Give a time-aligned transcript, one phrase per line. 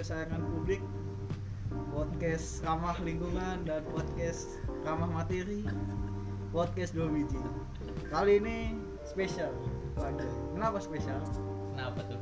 [0.00, 0.80] kesayangan publik
[1.92, 5.60] podcast ramah lingkungan dan podcast ramah materi
[6.56, 7.36] podcast dua biji.
[8.08, 9.52] Kali ini spesial.
[10.00, 10.24] Lagi
[10.56, 11.20] kenapa spesial?
[11.76, 12.16] Kenapa tuh?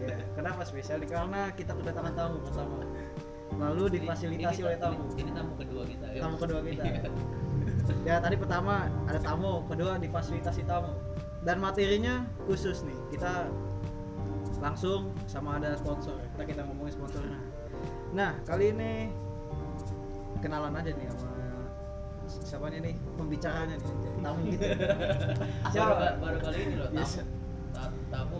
[0.00, 1.04] Ya, kenapa spesial?
[1.04, 2.88] Karena kita kedatangan tamu pertama.
[3.60, 5.04] Lalu difasilitasi oleh tamu.
[5.12, 6.06] Ini tamu kedua kita.
[6.16, 6.24] ya.
[6.24, 6.82] tamu kedua kita.
[6.88, 7.04] Iya.
[8.08, 10.96] ya tadi pertama ada tamu kedua difasilitasi tamu.
[11.44, 12.96] Dan materinya khusus nih.
[13.12, 13.52] Kita
[14.64, 17.36] langsung sama ada sponsor kita kita ngomongin sponsornya
[18.16, 19.12] nah kali ini
[20.40, 21.36] kenalan aja nih sama
[22.30, 23.88] siapa nih pembicaranya nih
[24.24, 27.00] tamu kita baru, siapa baru kali ini loh tamu.
[27.04, 27.12] Yes.
[28.10, 28.38] Tamu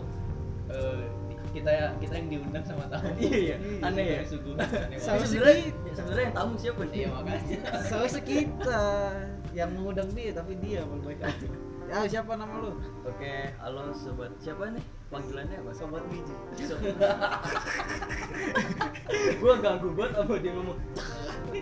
[0.73, 1.03] eh,
[1.51, 3.11] kita kita yang diundang sama tamu.
[3.21, 3.55] Iya, iya.
[3.83, 4.21] Aneh ya?
[4.23, 4.55] Sungguh.
[4.95, 6.97] Sama- sebenarnya sebenarnya yang tamu siapa nih?
[6.97, 7.57] Iya makanya.
[7.91, 8.81] seharusnya kita
[9.51, 11.47] yang mengundang dia tapi dia malah baik hati
[11.91, 12.71] ya siapa nama lu
[13.03, 14.31] Oke, halo sobat.
[14.39, 14.83] Siapa nih?
[15.11, 15.71] Panggilannya apa?
[15.75, 16.33] sobat biji
[19.43, 20.79] gua ganggu banget apa dia ngomong.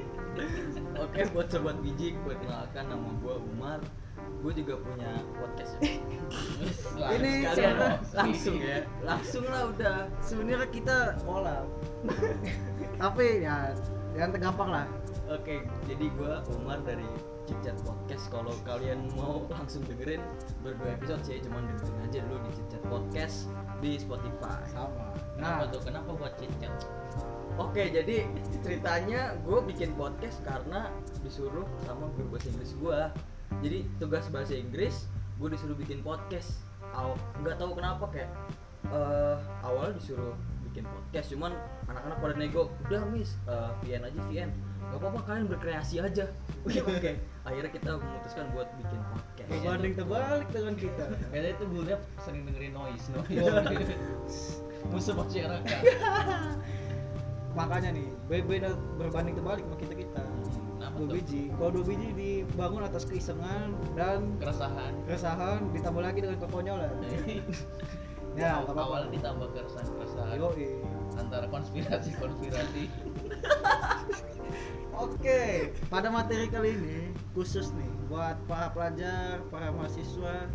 [1.03, 3.80] Oke, buat sobat biji, buat kenalkan nama gua Umar.
[4.39, 5.75] Gue juga punya podcast.
[7.17, 8.80] Ini sebenarnya- langsung ya.
[9.03, 9.97] Langsung lah udah.
[10.22, 11.67] sebenarnya kita kolab
[13.00, 13.72] tapi ya
[14.11, 14.86] yang tergampang lah
[15.30, 17.05] Oke, jadi gua Umar dari
[17.45, 18.33] Cicet Podcast.
[18.33, 20.25] Kalau kalian mau langsung dengerin
[20.66, 23.45] berdua episode sih, cuman dengerin aja dulu di Cicet Podcast
[23.77, 24.57] di Spotify.
[24.73, 25.81] sama Kenapa nah tuh?
[25.85, 26.73] Kenapa buat cincang?
[27.61, 28.25] Oke, jadi
[28.66, 30.89] ceritanya gue bikin podcast karena
[31.22, 33.00] disuruh sama guru bahasa Inggris gue.
[33.61, 35.05] Jadi tugas bahasa Inggris
[35.38, 36.57] gue disuruh bikin podcast.
[36.97, 37.13] Aw,
[37.45, 38.33] nggak tahu kenapa kayak
[38.89, 40.33] eh awalnya disuruh
[40.66, 41.53] bikin podcast, cuman
[41.85, 44.69] anak-anak pada nego, udah miss, eh, VN aja VN.
[44.89, 46.25] Gak apa-apa kalian berkreasi aja.
[46.67, 47.11] Oke,
[47.45, 49.47] akhirnya kita memutuskan buat bikin podcast.
[49.49, 54.59] berbanding terbalik dengan kita Kayaknya itu gue sering dengerin noise, noise.
[54.91, 55.81] Musuh masyarakat.
[57.49, 60.22] makanya nih be- beda berbanding terbalik sama kita kita
[60.78, 61.16] Kenapa dua tuh?
[61.17, 64.94] biji kalau dua biji dibangun atas keisengan dan Keresahan.
[65.03, 66.94] keresahan ditambah lagi dengan kekonyolan
[68.38, 70.69] ya nggak apa-apa awalnya ditambah keresahan-keresahan Yoi.
[71.17, 72.83] antara konspirasi-konspirasi.
[74.99, 80.51] Oke, pada materi kali ini khusus nih buat para pelajar, para mahasiswa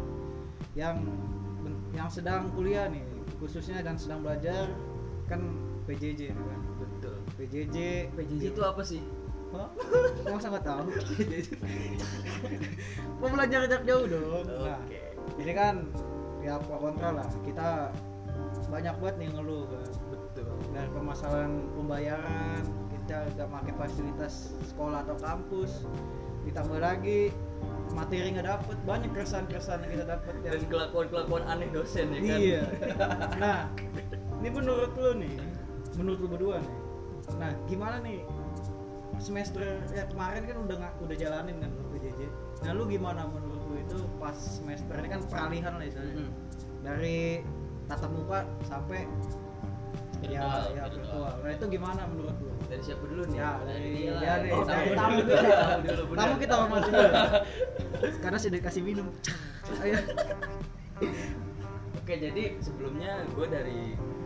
[0.76, 1.00] yang
[1.96, 3.00] yang sedang kuliah nih,
[3.40, 4.68] khususnya dan sedang belajar
[5.32, 5.40] kan
[5.88, 6.60] PJJ kan.
[6.76, 7.16] Betul.
[7.40, 7.76] PJJ,
[8.12, 9.00] PJJ itu apa sih?
[9.56, 9.70] Hah?
[10.28, 10.92] Kamu sangat tahu.
[13.24, 14.44] Pembelajaran jarak jauh dong.
[14.44, 15.00] Nah, Oke.
[15.40, 15.88] ini kan
[16.44, 17.28] ya pro kontra lah.
[17.40, 17.88] Kita
[18.68, 19.88] banyak banget nih ngeluh kan.
[20.12, 20.52] Betul.
[20.74, 22.62] dari permasalahan pembayaran
[23.04, 25.84] kita gak pakai fasilitas sekolah atau kampus
[26.44, 27.28] ditambah lagi
[27.92, 32.38] materi nggak dapet banyak keresahan-keresahan yang kita dapet yang dan kelakuan-kelakuan aneh dosen ya kan
[32.40, 32.62] iya
[33.44, 33.58] nah
[34.40, 35.36] ini menurut lu nih
[35.94, 36.74] menurut lu berdua nih
[37.36, 38.24] nah gimana nih
[39.20, 42.20] semester ya kemarin kan udah udah jalanin kan PJJ
[42.64, 46.32] nah lu gimana menurut lu itu pas semester ini kan peralihan lah istilahnya Mm.
[46.80, 47.44] dari
[47.84, 49.04] tatap muka sampai
[50.24, 51.04] ya, Virtual, ya virtual.
[51.04, 51.32] virtual.
[51.44, 52.52] Nah itu gimana menurut lu?
[52.74, 54.20] Dari siapa dulu nih Ya dari dari dia lah.
[54.20, 55.30] ya, dari, Oh, dari tamu tamu dulu.
[55.30, 55.52] kita.
[55.54, 56.18] Tamu dulu, benar.
[56.20, 57.02] Tamu kita hormat dulu.
[58.22, 59.06] Karena sudah dikasih minum.
[59.76, 59.96] Ayo.
[61.96, 63.80] oke jadi sebelumnya gue dari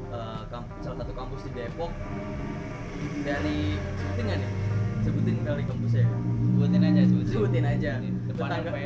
[0.09, 1.93] eh, kamp- salah satu kampus di Depok
[3.23, 4.51] dari sebutin nggak nih
[5.01, 6.11] sebutin kali kampusnya ya
[6.49, 7.31] Sebutin aja, sebutin.
[7.31, 8.79] sebutin aja Depannya Tetangga- P.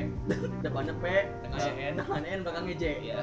[0.61, 1.05] depannya P
[1.43, 2.39] Tengahnya eh, N.
[2.41, 3.17] belakangnya J Iya.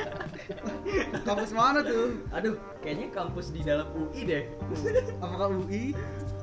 [1.28, 2.14] Kampus mana tuh?
[2.30, 4.44] aduh kayaknya kampus di dalam UI deh
[5.24, 5.92] Apakah UI?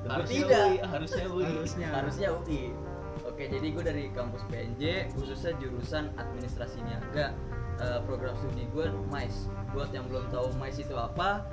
[0.06, 1.44] Harusnya tidak UI, harusnya UI.
[1.46, 1.88] Harusnya.
[1.90, 2.62] harusnya UI
[3.26, 4.82] oke jadi gue dari kampus PNJ
[5.14, 7.32] khususnya jurusan administrasi niaga
[7.76, 11.44] Eh, program studi gue MICE buat yang belum tahu MICE itu apa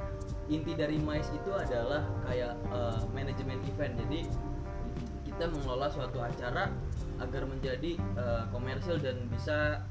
[0.48, 4.24] inti dari MICE itu adalah kayak eh, manajemen event jadi
[5.28, 6.72] kita mengelola suatu acara
[7.24, 9.82] agar menjadi eh, komersil dan bisa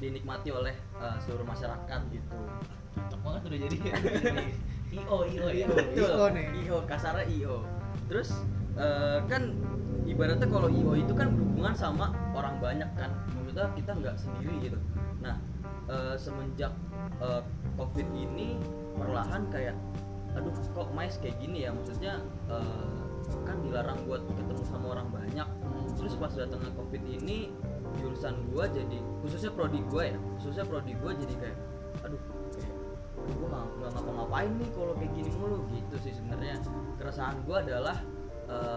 [0.00, 2.38] dinikmati oleh eh, seluruh masyarakat gitu
[2.98, 3.76] Cocok banget udah jadi.
[4.88, 5.66] IO, IO, IO.
[5.68, 6.46] betul IO nih.
[6.64, 7.56] IO kasarnya IO
[8.08, 8.32] terus
[8.80, 9.52] eh, kan
[10.08, 14.78] ibaratnya kalau IO itu kan berhubungan sama orang banyak kan maksudnya kita nggak sendiri gitu
[15.20, 15.36] nah
[15.92, 16.72] eh, semenjak
[17.20, 17.42] eh,
[17.76, 18.56] covid ini
[18.96, 19.76] perlahan kayak
[20.36, 22.96] aduh kok mais kayak gini ya maksudnya eh,
[23.44, 25.47] kan dilarang buat ketemu sama orang banyak
[25.98, 27.50] terus pas datangnya covid ini
[27.98, 31.58] jurusan gua jadi khususnya prodi gua ya khususnya prodi gua jadi kayak
[32.00, 32.20] aduh
[32.54, 32.74] kayak
[33.34, 36.54] gua nggak nggak ngapa-ngapain nih kalau kayak gini mulu gitu sih sebenarnya
[36.96, 37.98] keresahan gua adalah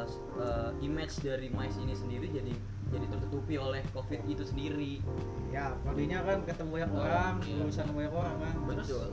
[0.03, 2.51] s- eh, image dari mais ini sendiri jadi
[2.91, 4.99] jadi tertutupi oleh covid itu sendiri
[5.47, 7.59] Ya, prodinya kan ketemu banyak Oh, orang, iya.
[7.59, 8.53] lulusan banyak orang kan.
[8.65, 9.07] Terus betul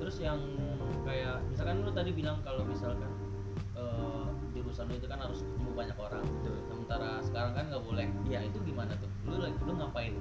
[0.00, 0.38] terus yang
[1.02, 3.10] kayak misalkan lu tadi bilang kalau misalkan
[4.50, 6.56] jurusan lu itu kan harus ketemu banyak orang Betul.
[6.90, 8.06] Sementara sekarang kan nggak boleh.
[8.26, 9.10] Ya itu gimana tuh?
[9.22, 10.14] Lu lagi lu ngapain?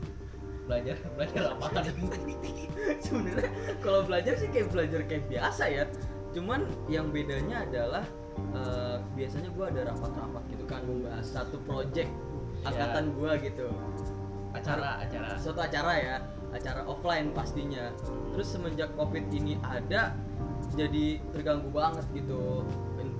[0.69, 1.65] Belajar belajar apa?
[3.05, 3.49] Sebenarnya
[3.81, 5.83] kalau belajar sih kayak belajar kayak biasa ya.
[6.29, 8.05] Cuman yang bedanya adalah
[8.53, 12.13] eh, biasanya gua ada rapat-rapat gitu kan membahas satu project
[12.61, 12.69] Iya.
[12.69, 13.67] angkatan gua gitu.
[14.53, 15.41] Acara acara.
[15.41, 16.15] Suatu acara ya
[16.53, 17.89] acara offline pastinya.
[18.37, 20.13] Terus semenjak covid ini ada
[20.77, 22.61] jadi terganggu banget gitu.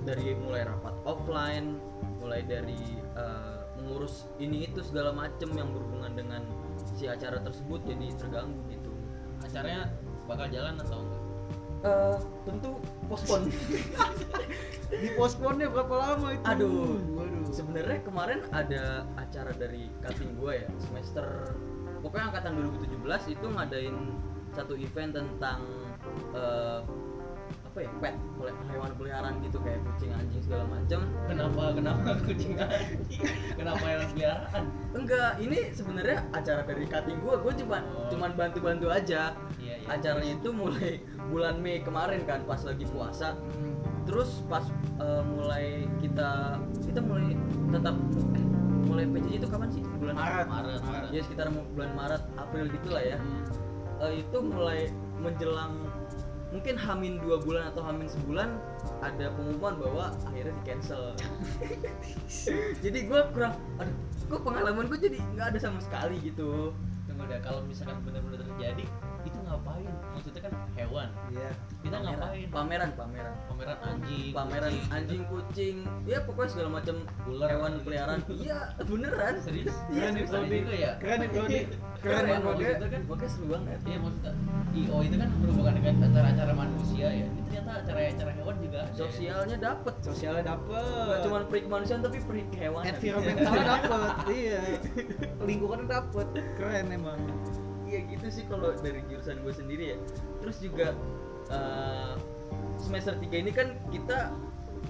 [0.06, 1.82] Dari mulai rapat offline
[2.20, 6.42] mulai dari eh, mengurus ini itu segala macem yang berhubungan dengan
[6.96, 8.92] si acara tersebut jadi terganggu gitu.
[9.44, 9.92] Acaranya
[10.24, 11.22] bakal jalan atau enggak?
[11.80, 12.70] Eh, tentu
[13.08, 13.48] postpone.
[15.00, 16.44] Di postpone berapa lama itu?
[16.44, 17.00] Aduh.
[17.16, 17.40] waduh.
[17.50, 21.26] sebenarnya kemarin ada acara dari cutting gua ya semester
[21.98, 23.96] pokoknya angkatan 2017 itu ngadain
[24.50, 25.60] satu event tentang
[26.34, 26.80] eh,
[27.70, 28.14] apa ya pet
[28.74, 31.00] hewan peliharaan gitu kayak kucing anjing segala macam
[31.30, 33.22] kenapa kenapa kucing anjing?
[33.54, 34.64] Kenapa yang peliharaan?
[34.90, 37.38] Enggak ini sebenarnya acara dari cutting gua.
[37.38, 38.10] Gua cuma Oh.
[38.10, 39.38] cuman bantu-bantu aja.
[39.62, 39.86] Iya iya.
[39.86, 40.98] Acaranya itu mulai
[41.30, 43.38] bulan Mei kemarin kan pas lagi puasa.
[44.02, 44.66] Terus pas
[44.98, 47.38] eh, mulai kita kita mulai
[47.70, 47.94] tetap
[48.34, 48.46] eh,
[48.82, 49.82] mulai PJJ itu kapan sih?
[50.02, 50.46] Bulan Maret.
[50.50, 50.80] Maret.
[50.82, 51.08] Maret.
[51.14, 53.18] Ya sekitar bulan Maret April gitulah ya.
[53.22, 53.46] Hmm.
[54.02, 54.90] Eh, itu mulai
[55.20, 55.76] menjelang
[56.50, 58.58] mungkin hamin dua bulan atau hamin sebulan
[59.02, 61.14] ada pengumuman bahwa akhirnya di cancel.
[62.84, 63.96] Jadi gue kurang aduh
[64.30, 66.70] kok pengalaman gue jadi nggak ada sama sekali gitu.
[67.06, 68.86] Tunggu deh kalau misalkan benar-benar terjadi
[70.90, 71.50] hewan iya.
[71.80, 72.12] Kita pameran.
[72.12, 72.48] ngapain?
[72.52, 73.34] Pameran pameran.
[73.48, 74.92] Pameran anjing pameran kucing.
[74.92, 75.76] anjing kucing.
[76.04, 78.20] Ya pokoknya segala macam hewan peliharaan.
[78.28, 79.34] Iya beneran.
[79.40, 79.76] Serius?
[79.88, 80.28] Iya, Keren Serius.
[80.28, 80.58] Brody.
[80.60, 81.68] juga ya keren nih Brody keren
[82.00, 83.80] Keren, nih Brody maksudnya kan makanya seru banget.
[83.80, 84.32] Iya maksudnya
[84.70, 87.26] IO itu kan berhubungan dengan acara-acara manusia ya.
[87.26, 88.90] Ini ternyata acara-acara hewan juga ada.
[88.92, 88.98] ya.
[89.00, 89.94] sosialnya dapet.
[90.04, 90.84] Sosialnya dapet.
[91.08, 92.82] Gak cuma perik manusia tapi perik hewan.
[92.84, 94.60] Environmentalnya dapet iya.
[95.48, 96.26] Lingkungannya dapet.
[96.60, 97.20] Keren emang
[97.90, 99.98] Iya gitu sih kalau dari jurusan gue sendiri ya.
[100.38, 100.94] Terus juga
[101.50, 102.14] eh,
[102.78, 104.30] semester 3 ini kan kita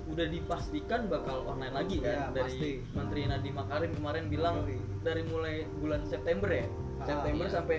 [0.07, 2.71] udah dipastikan bakal online lagi kan Iya, dari pasti.
[2.95, 4.57] Menteri Nadiem Makarim kemarin bilang
[5.01, 6.67] dari mulai bulan September ya.
[7.01, 7.55] Ah, September iya.
[7.57, 7.79] sampai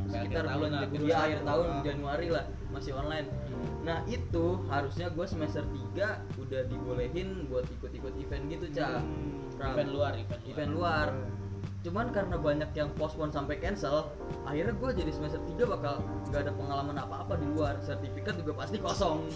[0.00, 1.12] Sampai sekitar akhir bulan tahun ya, 21.
[1.20, 1.82] akhir tahun Ah.
[1.84, 3.26] Januari lah masih online.
[3.28, 3.68] Hmm.
[3.84, 6.08] Nah itu harusnya gue semester 3
[6.40, 9.02] udah dibolehin buat ikut-ikut event gitu cah.
[9.04, 9.60] Hmm.
[9.60, 9.76] Ram.
[9.76, 10.48] Event luar, event luar.
[10.48, 11.08] Event luar.
[11.80, 14.12] Cuman karena banyak yang postpone sampai cancel,
[14.44, 17.80] akhirnya gue jadi semester 3 bakal nggak ada pengalaman apa-apa di luar.
[17.80, 19.32] Sertifikat juga pasti kosong.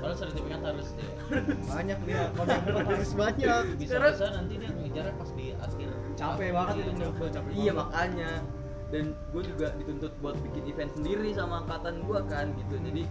[0.00, 1.10] Kalau sertifikat harus deh.
[1.68, 5.88] banyak dia kalau yang harus banyak Bisa-bisa nanti dia ngejarnya pas di akhir.
[6.16, 7.28] capek banget Iya, itu capek.
[7.36, 8.30] Capek iya makanya.
[8.88, 9.04] Dan
[9.34, 12.74] gue juga dituntut buat bikin event sendiri sama angkatan gue kan gitu.
[12.80, 13.02] Jadi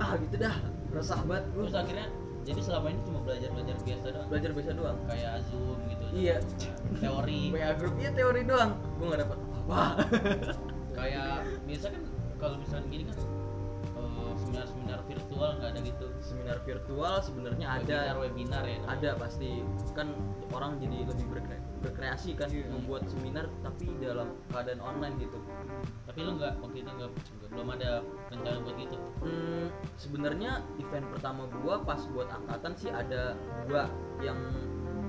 [0.00, 0.56] ah gitu dah
[0.96, 2.08] resah banget gue Terus akhirnya
[2.50, 4.26] jadi selama ini cuma belajar-belajar biasa doang.
[4.26, 4.98] belajar biasa doang.
[5.06, 6.04] Kayak Zoom gitu.
[6.10, 6.36] Iya.
[6.98, 7.42] Teori.
[7.54, 8.70] WA grup iya teori doang.
[8.98, 9.82] Gue nggak dapat apa.
[10.98, 11.30] Kayak
[11.70, 12.02] biasa kan
[12.42, 13.16] kalau misalnya gini kan
[13.94, 16.06] eh, seminar-seminar virtual nggak ada gitu.
[16.18, 18.00] Seminar virtual sebenarnya ada.
[18.18, 18.78] Webinar webinar ya.
[18.90, 19.62] ada pasti
[19.94, 20.10] kan
[20.50, 22.68] orang jadi lebih berkre- berkreasi kan Iya.
[22.68, 25.38] membuat seminar tapi dalam keadaan online gitu
[26.04, 27.10] Tapi lu nggak waktu itu nggak
[27.50, 27.90] belum ada
[28.28, 28.96] rencana buat gitu.
[29.22, 33.34] hmm, sebenarnya event pertama gua pas buat angkatan sih ada
[33.64, 33.88] dua
[34.20, 34.38] yang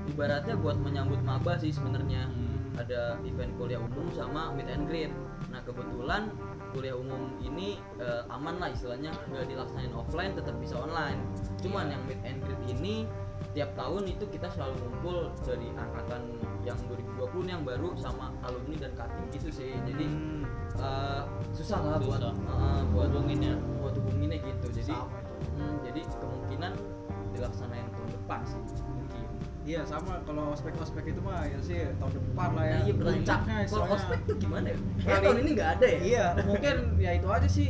[0.06, 2.80] ibaratnya buat menyambut maba sih sebenarnya Hmm.
[2.80, 5.12] ada event kuliah umum sama meet and greet
[5.50, 6.32] nah kebetulan
[6.72, 11.20] kuliah umum ini eh, aman lah istilahnya nggak dilaksanain offline tetap bisa online
[11.60, 11.94] cuman Iya.
[11.94, 12.96] yang meet and greet ini
[13.51, 16.22] tiap tahun itu kita selalu ngumpul dari angkatan
[16.62, 20.43] yang 2020 nih yang baru sama alumni dan cutting gitu sih jadi Hmm.
[20.77, 22.31] eh, susah lah buat Susah.
[22.31, 23.53] eh, buat Hubunginnya.
[23.77, 24.96] buat hubunginnya gitu jadi
[25.51, 26.72] hmm, jadi kemungkinan
[27.31, 29.24] dilaksanain tahun depan sih mungkin
[29.62, 33.86] iya sama kalau ospek-ospek itu mah ya sih tahun depan lah ya iya puncaknya kalau
[33.89, 34.77] ospek tuh gimana ya?
[35.01, 36.00] Kali- tahun ini nggak ada ya?
[36.01, 37.70] iya mungkin ya itu aja sih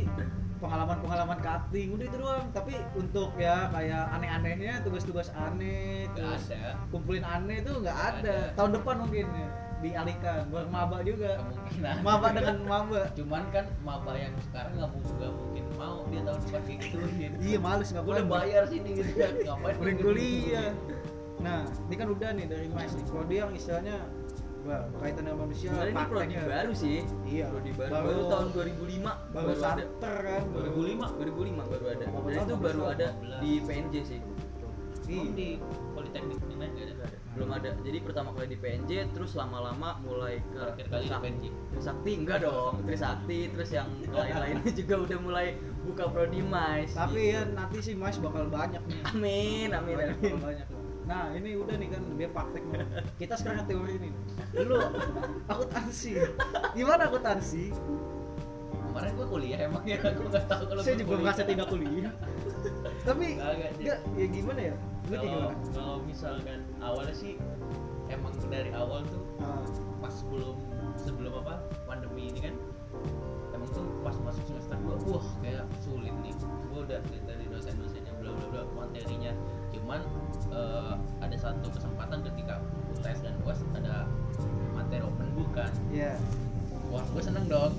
[0.62, 6.78] pengalaman-pengalaman cutting udah itu doang tapi untuk ya kayak aneh-anehnya tugas-tugas aneh terus ada.
[6.94, 8.20] kumpulin aneh itu nggak ada.
[8.22, 8.38] ada.
[8.54, 9.48] tahun depan mungkin ya
[9.82, 11.96] dialihkan buat maba juga Kemungkinan.
[12.06, 16.40] maba dengan maba Cuman kan maba yang sekarang nggak mungkin nggak mungkin mau dia tahun
[16.46, 16.98] depan kayak gitu.
[17.42, 19.34] iya males nggak udah bayar sini gitu kan.
[19.42, 20.72] Ngapain Udah kuliah
[21.42, 23.98] nah ini kan udah nih dari mas kalau dia yang istilahnya
[24.64, 26.98] wah, kaitan dengan manusia Sebenarnya ini prodi baru sih.
[27.24, 27.46] Iya.
[27.48, 27.92] Prodi baru.
[27.92, 29.62] Baru- Baru, tahun 2005 baru ada.
[29.62, 31.06] santer kan 2005?
[31.12, 32.06] 2005 baru ada.
[32.08, 33.40] Baru Dan itu 15, baru ada 15.
[33.40, 34.22] di PNJ sih.
[35.04, 35.28] Iya.
[35.34, 35.50] di
[35.92, 36.94] politeknik ini nggak ada.
[36.94, 37.18] Nggak ada.
[37.32, 37.70] Belum ada.
[37.82, 41.24] Jadi pertama kali di PNJ terus lama-lama mulai ke Terakhir kali di Trisakti.
[41.26, 41.44] PNJ.
[41.72, 42.74] Trisakti enggak dong.
[42.82, 45.48] Trisakti terus yang lain-lainnya juga udah mulai
[45.82, 46.94] buka prodi mais.
[46.94, 50.30] tapi ya nanti sih mas bakal banyak nih Amin, amin, banyak, amin.
[50.30, 50.68] bakal banyak
[51.12, 52.80] nah ini udah nih kan dia praktek nih
[53.28, 54.10] kita sekarang ke teori ini
[54.56, 54.80] dulu
[55.52, 56.12] akuntansi
[56.72, 57.76] gimana akuntansi
[58.92, 62.12] kemarin gua kuliah emang ya gua nggak tahu kalau saya juga merasa tidak kuliah.
[63.08, 64.76] Tapi enggak ya gimana ya?
[65.08, 65.54] Lu kalau gimana?
[65.72, 67.40] kalau misalkan awalnya sih
[68.12, 69.64] emang dari awal tuh Ah,
[70.04, 70.60] pas sebelum
[71.00, 72.54] sebelum apa pandemi ini kan
[73.56, 76.36] emang tuh pas masuk semester 2 wah kayak sulit nih.
[76.68, 79.32] Gua udah lihat dari dosen-dosennya bla bla bla materinya
[79.92, 80.08] cuman
[80.56, 82.64] eh, ada satu kesempatan ketika
[82.96, 84.08] UTS dan UAS ada
[84.72, 85.68] materi open book kan.
[85.92, 86.16] Iya.
[86.88, 87.76] wah gue seneng dong.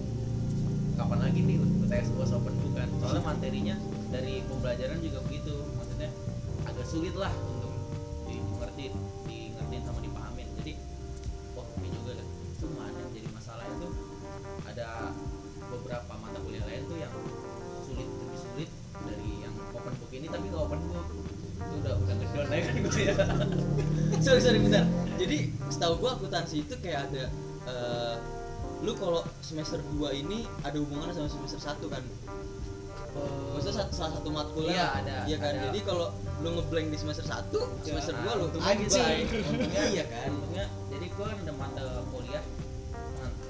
[0.93, 2.89] Kapan lagi nih UTS UAS open book kan?
[3.01, 3.77] Soalnya materinya
[4.13, 5.57] dari pembelajaran juga begitu.
[5.73, 6.13] Maksudnya
[6.69, 7.73] agak sulit lah untuk
[8.29, 8.93] dimengerti
[9.25, 10.53] diingetin sama dipahamin.
[10.61, 10.77] Jadi
[11.57, 12.13] wah oke juga
[12.61, 13.89] cuman yang jadi masalah itu
[14.69, 15.12] ada
[24.25, 24.85] sorry sorry bentar.
[25.17, 25.39] Jadi
[25.69, 27.25] setahu gua akuntansi itu kayak ada
[27.67, 28.15] eh,
[28.83, 32.03] lu kalau semester 2 ini ada hubungannya sama semester 1 kan?
[33.53, 35.53] Maksudnya satu, salah satu matkulnya Iya, ada, iya kan?
[35.53, 35.69] ada.
[35.69, 36.07] jadi kalau
[36.41, 37.53] lu ngeblank di semester 1
[37.85, 39.29] semester 2 lu gitu Anjing.
[39.93, 40.29] iya kan?
[40.33, 42.41] untungnya jadi gue kan ada mata kuliah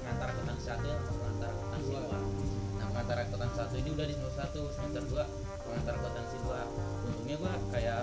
[0.03, 2.01] pengantar akuntansi satu sama pengantar akuntansi Dua.
[2.03, 2.17] dua.
[2.75, 5.23] Nah pengantar akuntansi satu ini udah di semester satu semester dua
[5.63, 6.59] pengantar akuntansi dua.
[7.07, 8.01] Untungnya gue kayak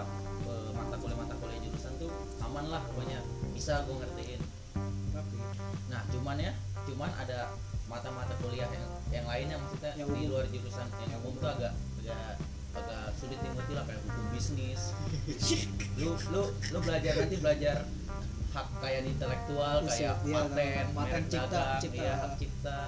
[2.60, 3.18] aman lah pokoknya.
[3.56, 4.40] Bisa gue ngertiin.
[5.16, 5.36] Tapi
[5.88, 6.52] nah cuman ya
[6.84, 7.56] cuman ada
[7.88, 11.72] mata-mata kuliah yang yang lainnya maksudnya Yang di luar jurusan yang umum tuh agak
[12.04, 12.36] agak
[12.70, 14.82] agak sulit dimengerti lah kayak hukum bisnis.
[16.00, 17.76] Lu lu lu belajar nanti belajar
[18.50, 21.96] hak kayak intelektual Iya, kayak iya, paten, paten cipta, dagang, cipta.
[22.02, 22.78] iya, hak cipta.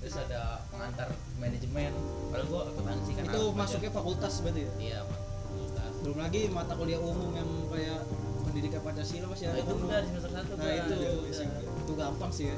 [0.00, 0.40] Terus ada
[0.74, 1.08] pengantar
[1.38, 1.92] manajemen.
[2.34, 4.70] Kalau gua akuntansi kan itu masuknya fakultas berarti ya?
[4.80, 5.92] Iya fakultas.
[6.02, 8.00] Belum lagi mata kuliah umum yang kayak
[8.60, 9.80] pendidikan Pancasila masih nah ada itu kan?
[9.80, 10.76] udah di semester satu nah Bang.
[10.84, 10.94] itu.
[11.00, 11.80] Udah.
[11.80, 12.56] itu gampang sih ya.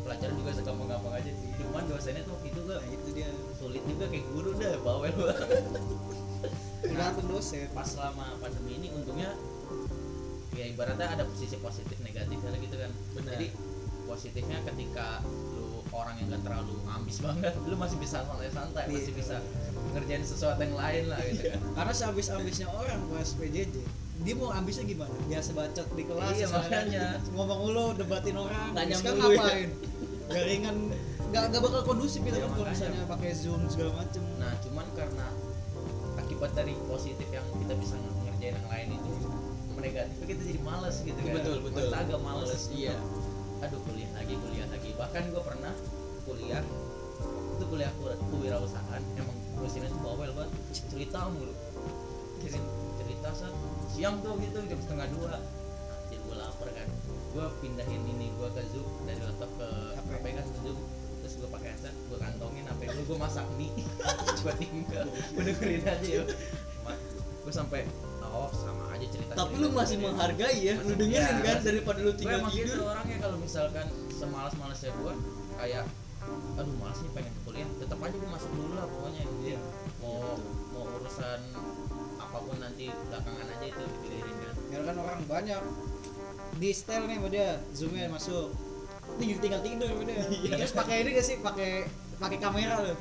[0.00, 1.48] Pelajaran juga segampang-gampang aja sih.
[1.60, 3.28] Cuman dosennya tuh itu gak nah itu dia.
[3.60, 5.64] Sulit juga kayak guru dah bawel banget
[6.86, 7.68] tergantung dosen.
[7.76, 9.34] pas selama pandemi ini untungnya
[10.56, 12.90] ya ibaratnya ada sisi positif negatifnya gitu kan.
[13.12, 13.30] Benar.
[13.36, 13.46] jadi
[14.08, 15.20] positifnya ketika
[15.52, 19.20] lu orang yang gak terlalu ambis banget lu masih bisa santai-santai masih Iya.
[19.20, 19.36] bisa
[19.92, 21.44] ngerjain sesuatu yang lain lah gitu.
[21.52, 23.76] Kan karena sehabis-habisnya orang pas PJJ
[24.26, 25.14] dia mau ambisnya gimana?
[25.24, 27.04] Biasa bacot di kelas Iya, makanya.
[27.30, 28.74] ngomong mulu debatin orang.
[28.74, 29.38] Nanya sekarang mulu ya.
[29.38, 29.70] ngapain
[30.26, 30.76] garingan
[31.26, 34.22] nggak nggak bakal kondusif gitu kan kalau misalnya pakai zoom segala macem.
[34.36, 35.26] Nah cuman karena
[36.16, 37.94] akibat dari positif yang kita bisa
[38.26, 39.10] ngerjain yang lain itu
[39.76, 41.30] negatifnya kita jadi males gitu kan.
[41.30, 41.86] Betul betul.
[41.86, 42.94] Kita agak males Males, iya.
[43.62, 44.90] Aduh kuliah lagi kuliah lagi.
[44.92, 45.72] Bahkan gue pernah
[46.26, 46.62] kuliah
[47.56, 50.52] itu kuliah ku- kewirausahaan emang dosennya tuh bawel banget
[50.90, 51.54] cerita mulu
[52.42, 52.64] kirim
[53.00, 53.54] cerita saat
[53.92, 55.34] siang tuh gitu jam setengah dua.
[55.92, 56.88] Anjir gue lapar kan.
[57.32, 60.08] Gue pindahin ini gue ke zoom dari laptop ke HP.
[60.20, 60.78] HP kan ke zoom.
[61.24, 63.72] Terus gue pakai headset gue kantongin HP gue gue masak mie.
[64.46, 66.06] Gue tinggal gue dengerin aja.
[66.06, 66.24] Ya
[67.46, 67.86] gue sampai
[68.26, 72.18] oh sama aja cerita tapi lu masih menghargai ya lu dengerin kan daripada lu gue
[72.18, 72.90] tinggal emang gitu tidur.
[72.90, 75.12] orangnya kalau misalkan semalas-malasnya gue
[75.54, 75.86] kayak
[76.58, 77.68] aduh malas nih pengen kuliah.
[77.78, 79.24] Tetap aja gue masuk dulu lah pokoknya.
[79.46, 79.58] Iya.
[80.02, 80.34] mau
[80.74, 81.40] mau urusan
[82.76, 85.62] nanti belakangan aja itu dipikirin kan ya kan orang banyak.
[86.60, 88.52] Di setel nih sama dia zoomnya masuk.
[89.16, 90.56] Tinggal tinggal tidur sama dia Iya.
[90.60, 91.36] terus pakai ini gak sih?
[91.40, 91.88] Pakai
[92.20, 92.96] pakai kamera loh.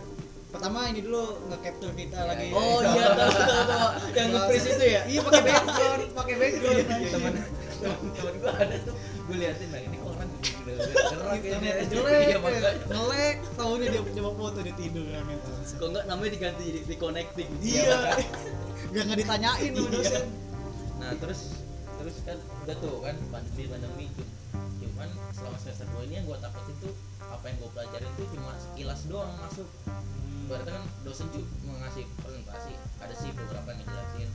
[0.47, 2.47] Pertama ini dulu nge-capture kita Iya, lagi.
[2.47, 2.55] iya.
[2.55, 2.87] oh iya.
[2.87, 3.87] tahu tahu tahu.
[4.15, 5.01] Yang nge-freeze itu ya?
[5.11, 6.77] Iya pakai background pakai background.
[6.87, 7.33] Temen
[7.83, 8.95] temen gue ada tuh.
[9.27, 10.29] Gue liatin nah ini orang
[10.65, 11.83] gerak internet kayaknya.
[11.91, 12.37] jelek iya
[12.87, 15.23] ngelek tahunya dia coba foto dia tidur kan
[15.75, 17.49] kok enggak namanya diganti jadi reconnecting?
[17.59, 17.97] Iya
[18.95, 19.91] biar nggak ditanyain sama Iya.
[19.91, 20.25] dosen.
[20.95, 21.39] Nah terus
[21.99, 24.33] terus kan udah tuh kan pandemi pandemi Cum-
[24.79, 28.51] cuman selama semester 2 ini yang gue takutin tuh apa yang gue pelajarin tuh cuma
[28.55, 29.67] sekilas doang masuk.
[30.45, 34.29] Berarti kan dosen tuh ngasih presentasi ada sih beberapa yang ngejelasin.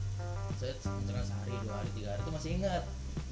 [0.55, 2.83] Saya misalkan sehari dua hari tiga hari tuh masih ingat.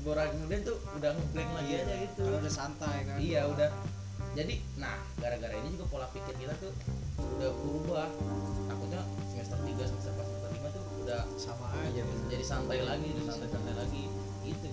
[0.00, 2.20] Beberapa kemudian tuh udah ngeblank lagi aja gitu.
[2.24, 3.16] karena udah santai kan.
[3.20, 3.68] Iya udah.
[4.32, 6.72] Jadi nah gara-gara ini juga pola pikir kita tuh
[7.36, 8.08] udah berubah.
[8.66, 10.27] Takutnya semester 3 semester 4 semester 5 tuh
[11.08, 12.04] udah sama aja.
[12.28, 14.04] Jadi santai lagi udah santai-santai lagi.
[14.44, 14.68] Itu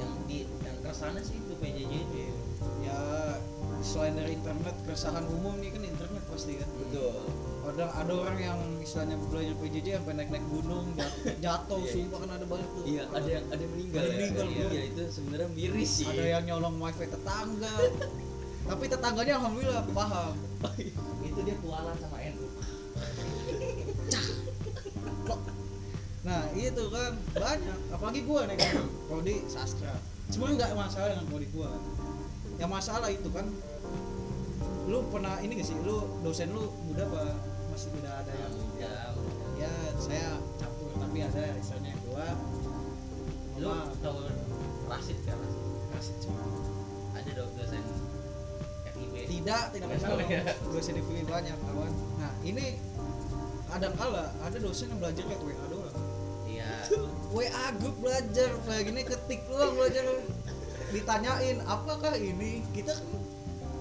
[0.00, 2.20] yang di yang keresahannya sih itu PJJ itu
[2.80, 2.96] ya
[3.84, 6.68] selain dari internet keresahan umum nih kan internet pasti kan.
[6.80, 7.20] Betul.
[7.68, 12.18] Ada ada orang yang istilahnya belajar PJJ sampai naik naik gunung jat- jatuh Iya, sumpah
[12.24, 12.84] kan ada banyak tuh.
[12.88, 14.16] Iya ada yang ada yang meninggal Ada ya.
[14.16, 14.72] Meninggal, iya, bro.
[14.72, 16.06] iya, itu sebenarnya miris sih.
[16.08, 17.76] Ada yang nyolong wifi tetangga.
[18.72, 20.32] Tapi tetangganya alhamdulillah paham.
[21.20, 22.16] Itu dia kuala sama
[26.64, 27.12] NU nah itu kan.
[27.36, 28.74] Banyak apalagi gua nih kan
[29.08, 29.94] prodi sastra.
[30.32, 31.70] Sebenarnya nggak masalah dengan prodi gua.
[32.56, 33.46] Yang masalah itu kan
[34.84, 37.40] lu pernah ini gak sih lu dosen lu muda apa
[37.72, 38.94] masih udah ada yang ya
[39.56, 42.36] ya saya campur tapi ada misalnya gua
[43.56, 43.72] lu
[44.04, 44.28] tahu
[44.84, 46.44] Rasid kan Rasid kasih cuma
[47.16, 47.80] ada dong dosen
[48.92, 50.42] FIB tidak tidak masalah ya.
[50.74, 51.92] dosen FIB banyak kawan.
[52.20, 52.78] Nah ini
[53.74, 55.83] kadang kala ada dosen yang belajar kayak WA doang
[57.34, 60.04] WA grup belajar kayak gini ketik doang belajar.
[60.94, 62.62] Ditanyain apakah ini?
[62.70, 63.08] Kita kan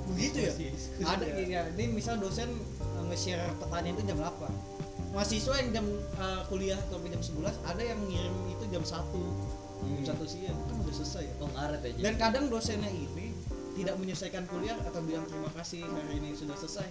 [0.09, 0.53] begitu ya?
[1.05, 1.61] Ada ya.
[1.73, 2.49] Ini misal dosen
[2.81, 4.73] eh, nge-share pertanyaan itu jam 8
[5.13, 5.85] mahasiswa yang jam
[6.17, 8.97] eh, kuliah sampai jam 11 ada yang ngirim itu jam 1
[10.03, 10.57] jam 1 siang.
[10.67, 11.33] Kan udah selesai ya?
[11.39, 11.99] Oh ngaret aja.
[12.01, 13.35] dan kadang dosennya ini
[13.73, 16.87] tidak menyelesaikan kuliah atau bilang terima kasih hari ini sudah selesai.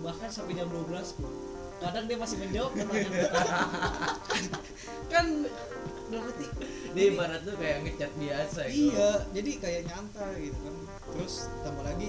[0.00, 0.88] Bahkan sampai jam 12
[1.20, 1.30] bro.
[1.82, 3.20] Kadang dia masih menjawab pertanyaan
[5.12, 5.26] kan
[6.12, 6.46] berarti
[6.92, 8.92] dia ibarat tuh kayak ngechat biasa gitu.
[8.92, 10.74] iya jadi kayak nyantai gitu kan.
[11.16, 11.34] Terus
[11.64, 12.08] tambah lagi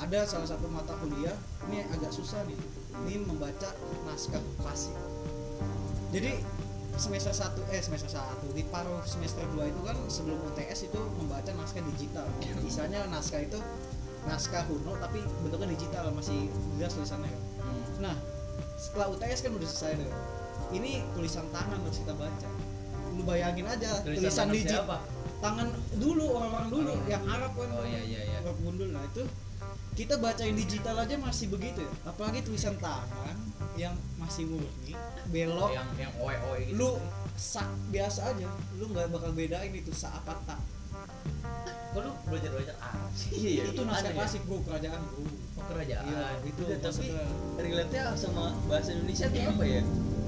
[0.00, 1.36] ada salah satu mata kuliah
[1.68, 2.56] ini agak susah nih
[3.04, 3.76] ini membaca
[4.08, 4.96] naskah klasik.
[6.12, 6.40] Jadi
[6.96, 11.50] semester 1 eh semester 1 di paruh semester 2 itu kan sebelum UTS itu membaca
[11.52, 12.24] naskah digital.
[12.64, 13.60] Misalnya naskah itu
[14.24, 16.48] naskah kuno tapi bentuknya digital masih
[16.80, 17.28] jelas tulisannya.
[17.28, 17.84] Kan Hmm.
[18.02, 18.16] nah
[18.82, 20.10] setelah UTS kan udah selesai tuh
[20.74, 22.48] ini tulisan tangan harus kita baca.
[23.12, 24.96] Lu bayangin aja tulisan, tulisan tangan digital siapa?
[25.42, 25.68] Tangan
[26.00, 27.68] dulu orang-orang dulu Orang- yang Arab kan.
[27.76, 28.36] Oh iya iya iya.
[28.42, 28.88] Arab gundul.
[28.90, 29.22] Nah itu
[29.92, 31.84] kita bacain digital aja masih begitu.
[31.84, 33.36] Ya apalagi tulisan tangan
[33.78, 34.96] yang masih murni
[35.28, 35.70] belok.
[35.76, 36.74] Yang yang oe oe gitu.
[36.80, 36.90] Lu
[37.36, 38.48] sa biasa aja.
[38.80, 40.58] Lu nggak bakal bedain itu sa apa tak
[41.92, 43.62] kok lu belajar belajar apa sih Iya, iya.
[43.68, 44.16] itu naskah Ada ya?
[44.16, 47.26] klasik bro kerajaan bro oh kerajaan iya itu Udah, tapi maksudnya.
[47.58, 49.82] relate-nya sama bahasa Indonesia tuh apa ya?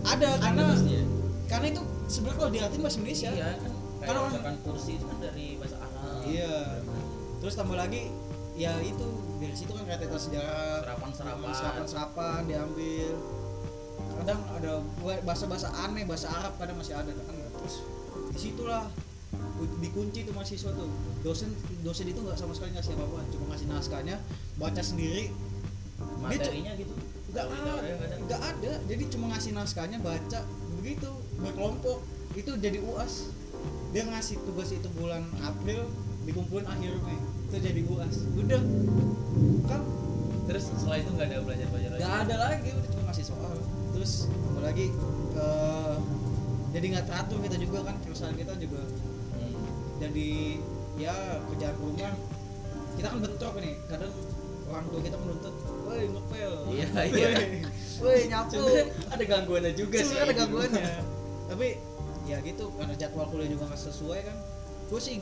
[0.05, 1.03] ada karena maksudnya.
[1.45, 3.73] karena itu sebenarnya kalau diartin bahasa Indonesia iya kan
[4.05, 6.55] Kalau- misalkan kursi itu kan dari bahasa Arab Iya.
[7.39, 8.03] terus tambah lagi
[8.55, 13.13] ya itu dari situ kan kata sejarah serapan serapan serapan serapan diambil
[14.15, 14.73] kadang ada
[15.21, 17.83] bahasa bahasa aneh bahasa Arab kadang masih ada kan terus
[18.31, 18.87] di situlah
[19.81, 20.89] dikunci tuh mahasiswa tuh.
[21.25, 21.51] Dosen
[21.83, 24.17] dosen itu nggak sama sekali ngasih apa apa cuma ngasih naskahnya
[24.61, 25.31] baca sendiri.
[26.21, 26.95] Materinya gitu?
[27.35, 27.73] nggak ada
[28.31, 28.73] nggak ada.
[28.87, 30.41] jadi cuma ngasih naskahnya baca
[30.81, 31.11] begitu.
[31.43, 31.99] Berkelompok.
[32.35, 33.31] Itu jadi uas
[33.95, 35.87] dia ngasih tugas itu bulan April
[36.27, 37.15] dikumpulin akhir Mei
[37.55, 38.63] itu jadi uas udah.
[39.71, 39.81] Kan?
[40.45, 42.01] Terus setelah itu nggak ada belajar belajar lagi?
[42.03, 43.55] Nggak ada lagi udah cuma ngasih soal.
[43.95, 44.13] Terus
[44.51, 44.87] apalagi
[45.39, 45.97] eh,
[46.75, 48.83] jadi nggak teratur kita juga kan perusahaan kita juga.
[50.05, 50.31] Jadi
[51.01, 51.15] ya
[51.51, 52.15] kerjaan rumah.
[52.95, 54.13] Kita kan bentrok nih kadang
[54.71, 56.53] orang tua kita menuntut woi ngepel.
[56.71, 57.29] Iya, iya.
[58.01, 58.63] woi nyapu.
[59.11, 60.17] Ada gangguannya juga sih.
[60.21, 61.15] Ada gangguannya.
[61.45, 61.77] tapi
[62.25, 64.37] ya gitu karena jadwal kuliah juga nggak sesuai kan.
[64.85, 65.17] Gue sih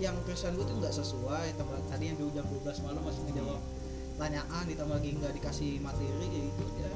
[0.00, 3.60] yang perusahaan gue tuh nggak sesuai tambah tadi yang di jam 12 malam masih ngejawab
[4.20, 6.90] tanyaan ditambah lagi nggak dikasih materi kayak gitu ya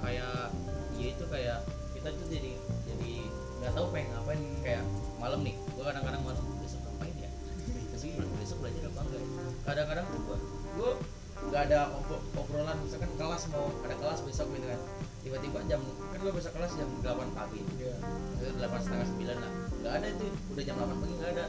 [0.00, 0.40] kayak
[0.94, 1.58] ya itu kayak
[1.92, 2.52] kita tuh jadi
[2.86, 3.12] jadi
[3.60, 4.84] nggak tahu pengen ngapain kayak
[5.18, 6.44] malam nih gua kadang-kadang malam
[9.64, 10.38] kadang-kadang tuh gua
[10.76, 10.90] gua
[11.44, 12.76] nggak ada ob- obrolan.
[12.84, 14.80] Misalkan kelas mau ada kelas besok gitu kan.
[15.24, 17.60] Tiba-tiba jam kan gua besok kelas jam 8 pagi.
[17.80, 17.96] Iya.
[18.60, 19.52] delapan setengah sembilan lah.
[19.80, 20.26] Nggak ada itu.
[20.52, 21.44] Udah jam 8 pagi nggak ada.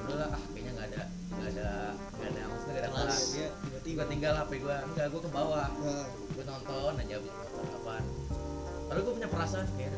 [0.00, 1.02] Udahlah ah kayaknya nggak ada.
[1.30, 1.68] Nggak ada
[2.16, 3.20] nggak ada maksudnya nggak ada Kelas.
[3.20, 4.02] tiba tiba-tiba.
[4.08, 4.76] Tinggal HP gua.
[4.88, 5.68] Enggak gua ke bawah.
[5.80, 8.04] Nah, gue nonton aja abis nonton apaan
[8.90, 9.92] Padahal gue punya perasaan kayak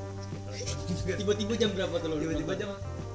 [0.84, 2.16] juga Tiba-tiba jam berapa tuh lo?
[2.20, 2.70] tiba-tiba jam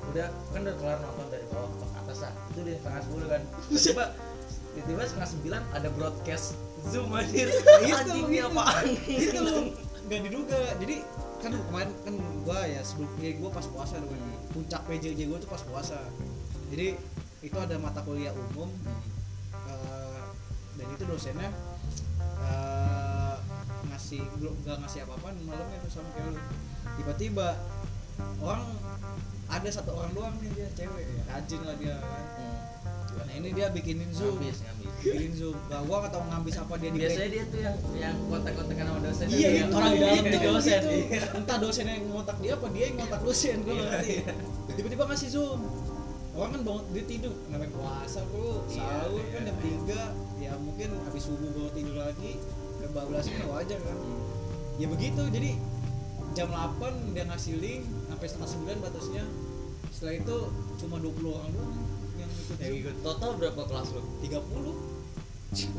[0.07, 2.33] udah kan udah kelar nonton dari bawah ke atas lah.
[2.49, 3.41] Itu udah setengah sepuluh kan.
[3.85, 4.05] Tiba
[4.85, 6.53] tiba setengah sembilan ada broadcast
[6.89, 7.49] zoom anjir.
[7.81, 8.49] Anjing ini gitu.
[8.51, 9.45] apaan itu.
[10.07, 10.61] Nggak diduga.
[10.79, 10.95] Jadi
[11.37, 14.13] kan kemarin kan gua ya sebelum ya gua pas puasa dong
[14.53, 15.99] puncak PJJ gua tuh pas puasa.
[16.69, 16.97] Jadi
[17.41, 18.69] itu ada mata kuliah umum.
[19.67, 20.21] Eh,
[20.77, 21.49] dan itu dosennya
[22.21, 23.35] eh,
[23.89, 26.41] ngasih belum nggak ngasih apa-apa malamnya tuh sama kayak lu.
[27.01, 27.47] Tiba-tiba
[28.41, 28.65] orang
[29.47, 31.03] ada satu orang doang nih dia cewek.
[31.03, 32.25] Ya rajin lah dia kan
[33.27, 36.73] nah ini dia bikinin zoom ngabis ngabis bikinin zoom nah, gua nggak tahu ngabis apa
[36.79, 40.23] dia di biasanya dia tuh yang yang kontak-kontakan sama dosen Iya itu orang di dalam
[40.25, 40.81] di dosen.
[40.81, 40.97] itu.
[41.35, 44.13] Entah dosen yang ngontak dia apa dia yang ngontak dosen gue Iya, ngerti.
[44.15, 44.33] iya.
[44.73, 45.59] Tiba-tiba ngasih zoom.
[46.37, 50.05] Orang kan bangun dia tidur, namanya puasa bro, Iya, sahur iya, kan jam iya.
[50.37, 52.31] 3 ya mungkin habis subuh baru tidur lagi
[52.79, 53.97] kebablasan wajar kan.
[54.77, 55.51] Ya begitu jadi
[56.31, 56.77] jam 8
[57.11, 59.23] dia ngasih link sampai setengah 9 batasnya.
[59.89, 60.37] Setelah itu
[60.77, 61.73] cuma 20 orang doang
[62.57, 64.01] yang ikut ikut total berapa kelas lo?
[64.19, 64.97] 30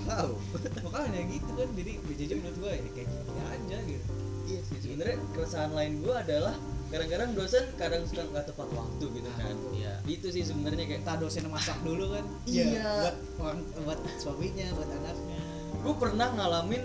[0.01, 0.33] Wow.
[0.85, 4.07] makanya gitu kan jadi BJJ menurut gue ya kayak gini aja gitu
[4.49, 4.79] Iya sih.
[4.81, 6.57] Sebenarnya keresahan lain gue adalah
[6.89, 9.93] kadang-kadang dosen kadang suka nggak tepat waktu gitu kan Iya.
[10.09, 12.81] itu sih sebenarnya kayak kita dosen masak dulu kan Iya.
[13.05, 15.39] buat orang buat suaminya buat anaknya
[15.79, 16.83] gue pernah ngalamin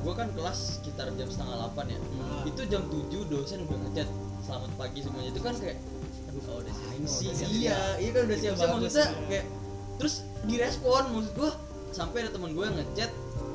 [0.00, 2.48] gue kan kelas sekitar jam setengah delapan ya Hmm.
[2.48, 4.08] itu jam 7 dosen udah ngechat
[4.40, 5.76] selamat pagi semuanya itu kan kayak
[6.48, 6.96] Oh, udah siap.
[6.96, 7.50] ini sih siap.
[7.52, 9.26] iya iya kan udah siap bagus, maksudnya ya.
[9.28, 9.46] kayak
[10.00, 10.14] terus
[10.48, 11.50] direspon maksud gue
[11.92, 13.10] sampai ada teman gue ngechat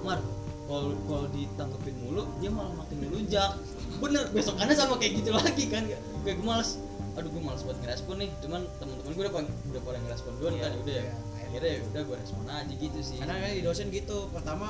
[0.06, 0.20] mar
[0.68, 3.52] kalau kalau ditanggepin mulu dia malah makin ngelunjak
[3.98, 6.02] bener besokannya sama kayak gitu lagi kan kayak
[6.38, 6.78] gue males
[7.18, 9.34] aduh gue males buat ngerespon nih cuman teman-teman gue udah
[9.74, 11.14] udah pada ngerespon gue Iya, kan ya udah ya iya.
[11.48, 14.68] akhirnya ya udah gue respon aja gitu sih karena kan di dosen gitu pertama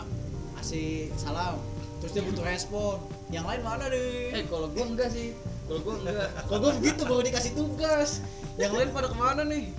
[0.58, 1.60] kasih salam
[2.00, 2.96] terus dia butuh respon
[3.34, 5.36] yang lain mana eh nih kalau gue enggak sih
[5.68, 6.28] kalau gue enggak.
[6.48, 8.10] Kalau gue begitu baru dikasih tugas.
[8.56, 9.76] Yang lain pada ke mana nih?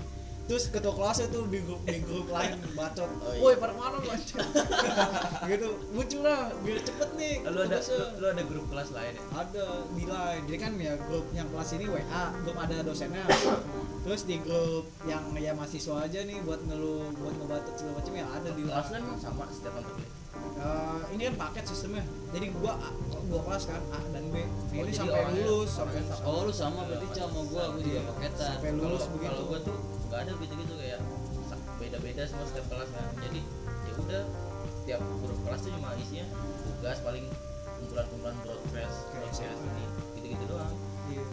[0.49, 3.05] Terus ketua kelasnya tuh di grup di grup lain bacot.
[3.21, 3.41] Oh, iya.
[3.45, 4.41] woi pada ke mana lu anjing?"
[5.45, 5.69] gitu.
[5.93, 9.25] Muncul lah biar cepet nih Lu ada lu, lu ada grup kelas lain ya?
[9.37, 13.25] ada di line jadi kan ya grup yang kelas ini WA grup ada dosennya.
[14.09, 18.27] Terus di grup yang ya mahasiswa aja nih buat ngeluh buat ngebatet segala macam ya
[18.33, 20.18] ada di emang sama setiap mata
[20.51, 22.91] Eh, ini kan paket sistemnya jadi gua A,
[23.25, 26.81] dua kelas kan A dan B ini Oh, jadi sampai lulus sampai oh lu sama
[26.85, 28.03] berarti sama gue gue juga Iya.
[28.11, 31.01] paketan Sampai lulus Kalau- begitu Kalau gua tuh nggak ada gitu-gitu kayak
[31.45, 33.07] sa- beda-beda semua setiap kelas kan.
[33.21, 33.41] Jadi
[33.85, 34.23] ya udah
[34.83, 36.27] tiap grup kelas tuh cuma isinya
[36.65, 37.25] tugas paling
[37.79, 39.69] kumpulan-kumpulan broadcast, Kayak broadcast SMA.
[39.71, 39.85] ini
[40.17, 40.73] gitu-gitu doang.
[41.07, 41.25] Iya.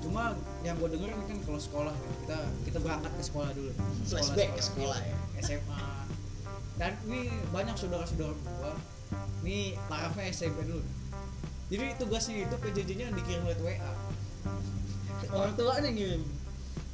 [0.00, 0.22] Cuma
[0.60, 3.70] yang gue denger ini kan kalau sekolah kita kita berangkat ke sekolah dulu.
[4.02, 5.16] Flashback ke sekolah ya.
[5.42, 5.82] SMA.
[6.78, 8.72] Dan ini banyak saudara-saudara gua.
[9.42, 10.82] Ini tarafnya SMP dulu.
[11.70, 13.92] Jadi tugasnya itu PJJ-nya dikirim lewat WA.
[15.30, 16.22] Orang tuanya ngirim.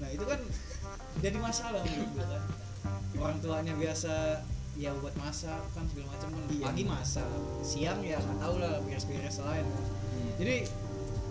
[0.01, 0.41] Nah itu kan
[1.25, 2.43] jadi masalah menurut gua kan.
[3.17, 4.45] Orang tuanya biasa
[4.77, 6.65] ya buat masak kan segala macam kan Iya.
[6.69, 7.25] pagi masak
[7.65, 9.65] siang ya nggak tahu lah beres-beres lain
[10.37, 10.69] jadi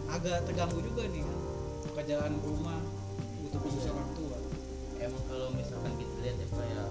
[0.09, 1.37] agak terganggu juga nih kan
[1.85, 2.81] pekerjaan rumah
[3.45, 4.37] butuh khusus orang tua
[4.97, 6.87] Emang kalau misalkan kita lihat ya kayak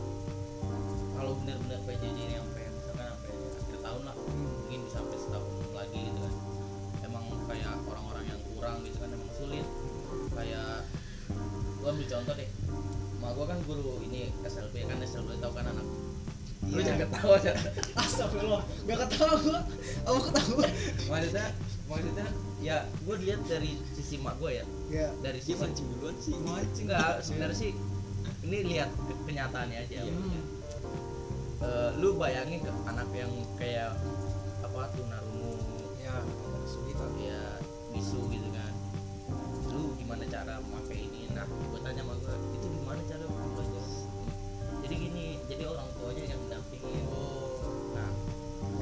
[1.14, 6.00] kalau benar-benar PJJ ini sampai misalkan sampai akhir tahun lah mungkin bisa sampai setahun lagi
[6.02, 6.34] gitu kan.
[7.02, 9.66] Emang kayak orang-orang yang kurang gitu kan emang sulit.
[10.30, 10.68] Kayak
[11.78, 12.48] gua ambil contoh deh.
[13.16, 15.86] Mak gua kan guru ini SLB kan SLB tahu kan anak?
[16.64, 16.84] Lu Iya.
[16.86, 17.52] jangan ketawa ya
[17.94, 19.60] astagfirullah gak ketawa gua.
[20.02, 20.64] Aku ketawa?
[21.06, 21.46] Maksudnya
[21.84, 22.26] maksudnya
[22.58, 24.64] ya gua lihat dari sisi mak gua ya.
[24.88, 26.32] Ya dari dia sisi mancing duluan sih.
[26.34, 27.70] Mancing enggak sebenarnya sih
[28.42, 29.98] ini lihat ke- kenyataannya aja.
[30.02, 30.40] Iya.
[31.62, 33.94] Eh, lu bayangin ke anak yang kayak
[34.66, 35.54] apa tunarungu?
[36.02, 36.18] Ya
[36.66, 37.62] sulit ya
[37.94, 38.72] bisu gitu kan.
[39.70, 43.86] Lu gimana cara memakai ini nah gue tanya sama gue itu gimana cara belajar?
[44.82, 47.04] Jadi gini jadi orang tuanya yang mendampingin
[47.94, 48.10] nah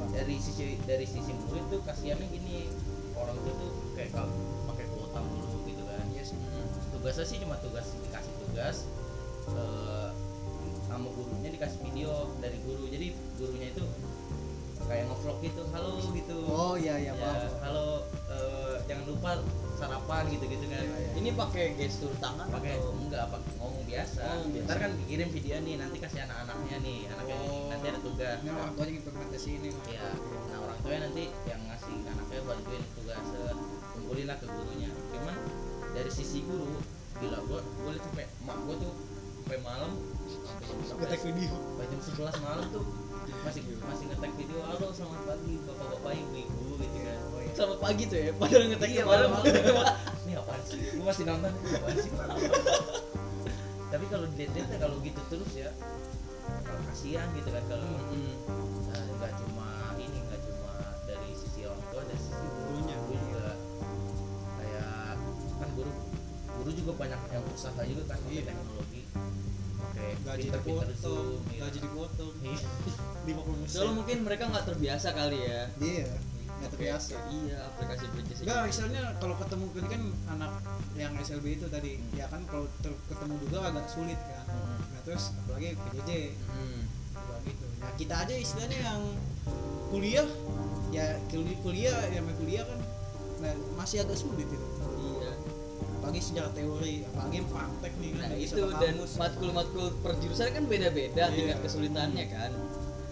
[0.09, 2.73] dari sisi dari sisi murid tuh kasihannya gini
[3.13, 4.33] orang tua tuh kayak kalau
[4.73, 6.05] pakai kuota dulu gitu kan.
[6.09, 6.37] Iya sih.
[6.89, 8.77] Tugasnya sih cuma tugas dikasih tugas
[9.53, 10.09] eh,
[10.93, 13.83] sama gurunya dikasih video dari guru jadi gurunya itu
[14.83, 19.31] kayak ngevlog gitu halo gitu oh iya iya Ya, halo eh, jangan lupa
[19.73, 21.11] sarapan gitu gitu kan Iya, iya.
[21.17, 24.21] ini pakai gestur tangan pakai atau enggak apa ngomong biasa.
[24.21, 24.67] Oh, biasa.
[24.67, 27.67] ntar kan dikirim video nih nanti kasih anak-anaknya nih anaknya nih, Oh.
[27.71, 29.87] nanti ada tugas ini orang tuanya implementasi ini Mas.
[29.89, 30.07] ya
[30.51, 33.53] nah orang tuanya nanti yang ngasih anaknya bantuin tugas eh,
[33.95, 35.35] kumpulin lah ke gurunya cuman
[35.89, 36.69] dari sisi guru
[37.17, 38.93] gila gua gua liat sampai mak gua tuh
[39.41, 39.91] sampai malam
[40.53, 41.55] ngetek 11 video.
[41.79, 42.85] Jam 11 malam tuh.
[43.43, 44.57] Masih masih ngetek video.
[44.63, 47.17] Halo selamat pagi bapak-bapak ibu-ibu gitu kan.
[47.53, 49.45] Selamat pagi tuh ya padahal ngetek Iya, malam-malam.
[50.23, 50.77] ini apaan sih?
[50.93, 51.51] Gua masih nonton.
[51.53, 52.11] Ini apaan sih?
[53.93, 55.69] Tapi kalau dilihat kalau gitu terus ya
[56.43, 58.35] kalau kasihan gitu kan kalau Hmm.
[58.91, 60.73] eh, nggak cuma ini nggak cuma
[61.05, 62.95] dari sisi orang tua dari sisi Gurunya.
[62.99, 63.47] guru juga.
[64.59, 65.15] Kayak
[65.55, 65.91] kan guru
[66.53, 68.41] guru juga banyak yang usaha juga kan Iya.
[68.45, 68.92] teknologi
[70.21, 71.59] gaji dipotong Zoom, iya.
[71.65, 72.59] gaji dipotong Iya.
[73.33, 76.09] 50 persen soalnya mungkin mereka nggak terbiasa kali ya iya
[76.53, 80.51] nggak terbiasa iya aplikasi bridges Enggak, misalnya kalau ketemu kan kan anak
[80.93, 84.45] yang SLB itu tadi, ya kan kalau ketemu juga agak sulit kan.
[84.45, 84.77] Hmm.
[84.93, 86.81] Nah terus apalagi PJJ, hmm.
[87.43, 87.65] gitu.
[87.81, 89.01] Nah kita aja istilahnya yang
[89.89, 90.27] kuliah,
[90.93, 92.79] ya kul- kuliah, yang kuliah kan,
[93.41, 94.67] nah masih agak sulit itu.
[96.03, 98.19] Apalagi sejarah teori, apalagi yang praktek nih kan.
[98.19, 101.33] nah itu dan matkul-matkul per jurusan kan beda-beda Iya.
[101.33, 102.51] tingkat kesulitannya kan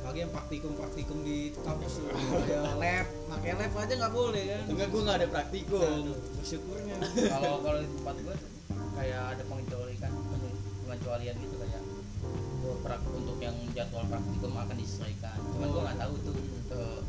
[0.01, 4.63] apalagi yang praktikum-praktikum di kampus tuh, kayak lab, pakai lab aja nggak boleh kan.
[4.67, 6.95] enggak gue nggak ada praktikum Aduh, bersyukurnya.
[7.29, 8.35] kalau kalau di tempat gue
[8.91, 10.11] kayak ada pengecualian
[10.83, 11.81] pengecualian gitu kayak
[12.61, 16.35] oh, prak- untuk yang jadwal praktikum akan disesuaikan cuman gue nggak tahu tuh
[16.73, 16.99] eh,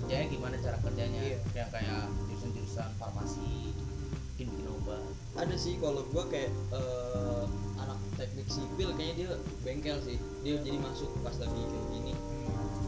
[0.00, 1.38] kerjanya gimana cara kerjanya Iya.
[1.52, 3.52] yang kayak jurusan-jurusan farmasi
[4.36, 4.52] bikin
[5.36, 7.44] ada sih kalau gua kayak eh,
[7.80, 9.30] anak teknik sipil kayaknya dia
[9.64, 10.16] bengkel sih.
[10.44, 12.12] Dia jadi masuk pas lagi kayak gini.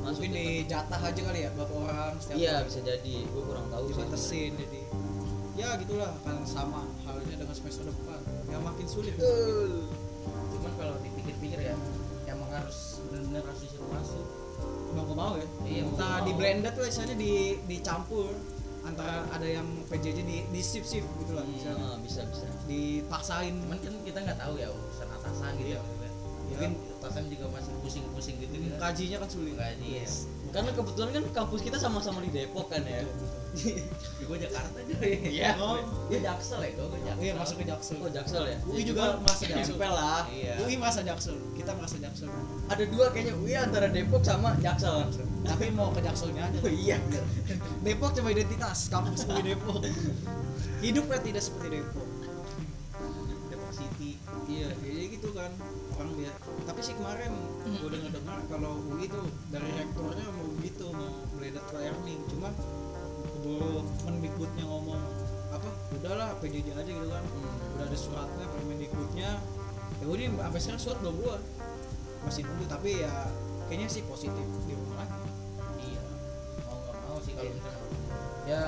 [0.05, 2.69] Masuk mungkin ke- dijatah aja kali ya berapa orang setiap iya orang.
[2.69, 3.17] bisa jadi.
[3.33, 3.93] Gua kurang tahu sih.
[3.97, 4.81] Dibatasin jadi.
[5.57, 6.13] Ya gitulah.
[6.21, 8.21] Kan sama halnya dengan semester depan.
[8.53, 9.15] Yang makin sulit.
[9.17, 9.89] Betul.
[10.49, 11.75] cuman kalau dipikir-pikir ya
[12.29, 14.27] emang harus benar-benar harus disuruh masuk.
[14.97, 15.47] Mau mau ya?
[15.65, 18.33] Iya, mau entah di blended lah misalnya di dicampur
[18.87, 21.95] antara ada yang PJJ di di shift shift gitu lah misalnya.
[21.95, 22.47] Ah, bisa bisa.
[22.69, 23.55] Dipaksain.
[23.59, 26.11] Cuman kan kita nggak tahu ya urusan atasan gitu ya maksudnya.
[26.49, 26.73] mungkin
[27.05, 28.91] atasan juga masih pusing-pusing gitu kan.
[28.91, 29.55] Kajinya kan sulit.
[29.55, 30.07] Gaji ya
[30.49, 33.05] karena kebetulan kan kampus kita sama-sama di Depok kan ya.
[34.29, 35.57] Gue Jakarta aja Iya.
[35.57, 37.25] oh gue Jaksel ya gue Jaksel.
[37.25, 37.97] Iya masuk ke jaksel.
[38.01, 38.57] Oh Jaksel ya?
[38.69, 39.77] UI Ya, juga cuma merasa jaksel.
[39.81, 40.23] Lah.
[40.29, 40.53] Iya.
[40.63, 41.37] UI merasa jaksel.
[41.57, 42.29] Kita merasa jaksel.
[42.69, 45.09] Ada dua kayaknya UI antara Depok sama Jaksel.
[45.49, 46.59] Tapi mau ke jakselnya aja.
[46.61, 46.97] Oh iya
[47.79, 49.83] Depok cuma identitas kampus UI Depok.
[50.83, 52.09] Hidupnya tidak seperti Depok.
[53.51, 54.19] Depok City.
[54.49, 55.53] Iya jadi gitu kan
[55.99, 56.33] orang dia
[56.65, 57.33] tapi sih kemarin
[57.69, 62.49] gue dengar dengar kalau UI tuh dari rektornya mau begitu mau blended learning cuma
[63.35, 65.03] keburu mendikbudnya ngomong
[65.49, 65.69] apa?
[65.97, 67.25] Udahlah PJJ aja gitu kan.
[67.77, 69.31] Udah ada suratnya permendikbudnya
[69.99, 71.41] ya udah sampai sekarang surat belum keluar
[72.23, 73.15] masih nunggu tapi ya
[73.67, 75.27] kayaknya sih positif di rumah lagi
[77.39, 77.87] kalau misalnya
[78.45, 78.63] ya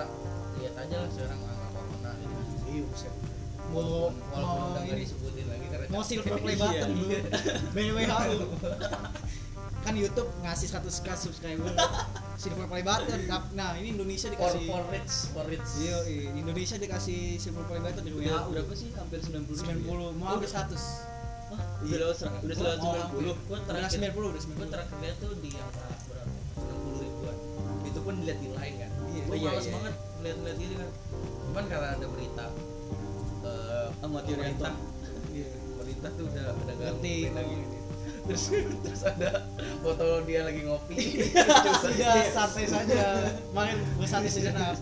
[0.56, 3.14] lihat aja lah sekarang angka corona gitu kan iya buset
[3.70, 5.02] mau walaupun udah nggak ini.
[5.02, 6.90] disebutin lagi karena mau silver play Iya, button.
[6.90, 7.20] Dulu iya.
[8.10, 8.46] WHO
[9.80, 11.72] kan YouTube ngasih 100 k subscriber.
[12.36, 13.20] Silver play button.
[13.54, 15.70] Nah ini Indonesia dikasih for rich for rich.
[15.78, 16.28] Iya iya.
[16.34, 18.88] Indonesia dikasih silver play button udah WHO berapa sih?
[18.92, 20.50] Hampir 90 90 mau udah.
[20.50, 21.10] 100
[21.50, 21.62] Hah?
[21.82, 24.96] udah lewat udah Gua lewat mau 90 gue udah terakhir 90 udah gue 90 terakhir
[25.02, 25.86] lihat tuh di angka
[28.20, 28.90] dilihat di line kan?
[29.10, 29.22] Iya.
[29.26, 29.72] gue Iya, males iya.
[29.74, 30.90] banget lihat-lihat gini kan.
[31.48, 32.46] Cuman karena ada berita
[33.40, 34.72] eh Amatir pemerintah.
[35.32, 37.56] Iya pemerintah tuh udah udah ngerti lagi.
[38.20, 38.42] Terus
[38.84, 39.30] terus ada
[39.80, 40.96] foto dia lagi ngopi.
[41.80, 43.02] Sudah santai saja.
[43.56, 44.76] Main bersantai sejenak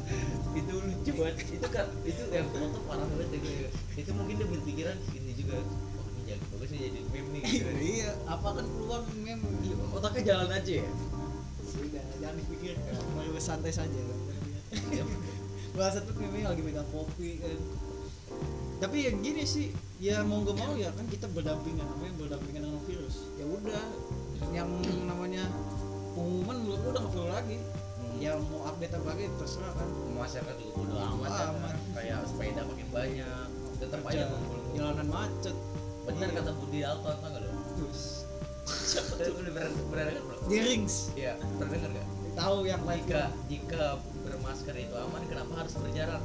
[0.52, 1.36] itu lucu banget.
[1.54, 5.62] Itu kan itu yang foto parah banget ya itu mungkin dia berpikiran gini juga.
[5.62, 7.70] Oh ini jadi bagus nih jadi meme nih gitu.
[7.80, 10.88] iya apa kan peluang mem Iya, otaknya jalan aja ya
[11.78, 14.00] sudah jangan dipikirkan main bersantai saja
[15.78, 17.58] bahasa tuh meme lagi megang kopi kan?
[18.78, 19.70] Tapi ya gini sih
[20.02, 23.30] ya mau gak mau ya kan kita berdampingan namanya berdampingan dengan virus.
[23.38, 23.82] Ya udah
[24.50, 24.70] yang
[25.06, 25.46] namanya
[26.14, 27.58] pengumuman menurut gua udah gak perlu lagi.
[27.98, 28.18] Hmm.
[28.18, 29.88] yang mau update apa lagi terserah kan?
[30.18, 31.46] Masyarakat juga bodo amat ya.
[31.54, 31.76] Amat.
[31.94, 34.26] kayak sepeda makin banyak tetap aja
[34.74, 35.56] jalanan macet.
[36.08, 36.36] Bener Iya.
[36.42, 37.50] kata Budi Alton tau gak lo
[38.68, 39.32] Pernah
[39.88, 41.12] pernah belum rings.
[41.16, 42.06] Iya pernah gak
[42.38, 43.02] tahu yang lain.
[43.02, 43.84] Jika jika
[44.22, 46.22] bermasker itu aman kenapa harus berjarak?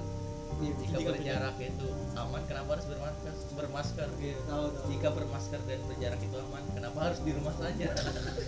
[0.62, 4.08] Iya, jika jika berjarak itu aman kenapa harus bermasker bermasker?
[4.22, 4.86] Iya, tahu tahu.
[4.94, 7.90] Jika bermasker dan berjarak itu aman kenapa harus di rumah saja?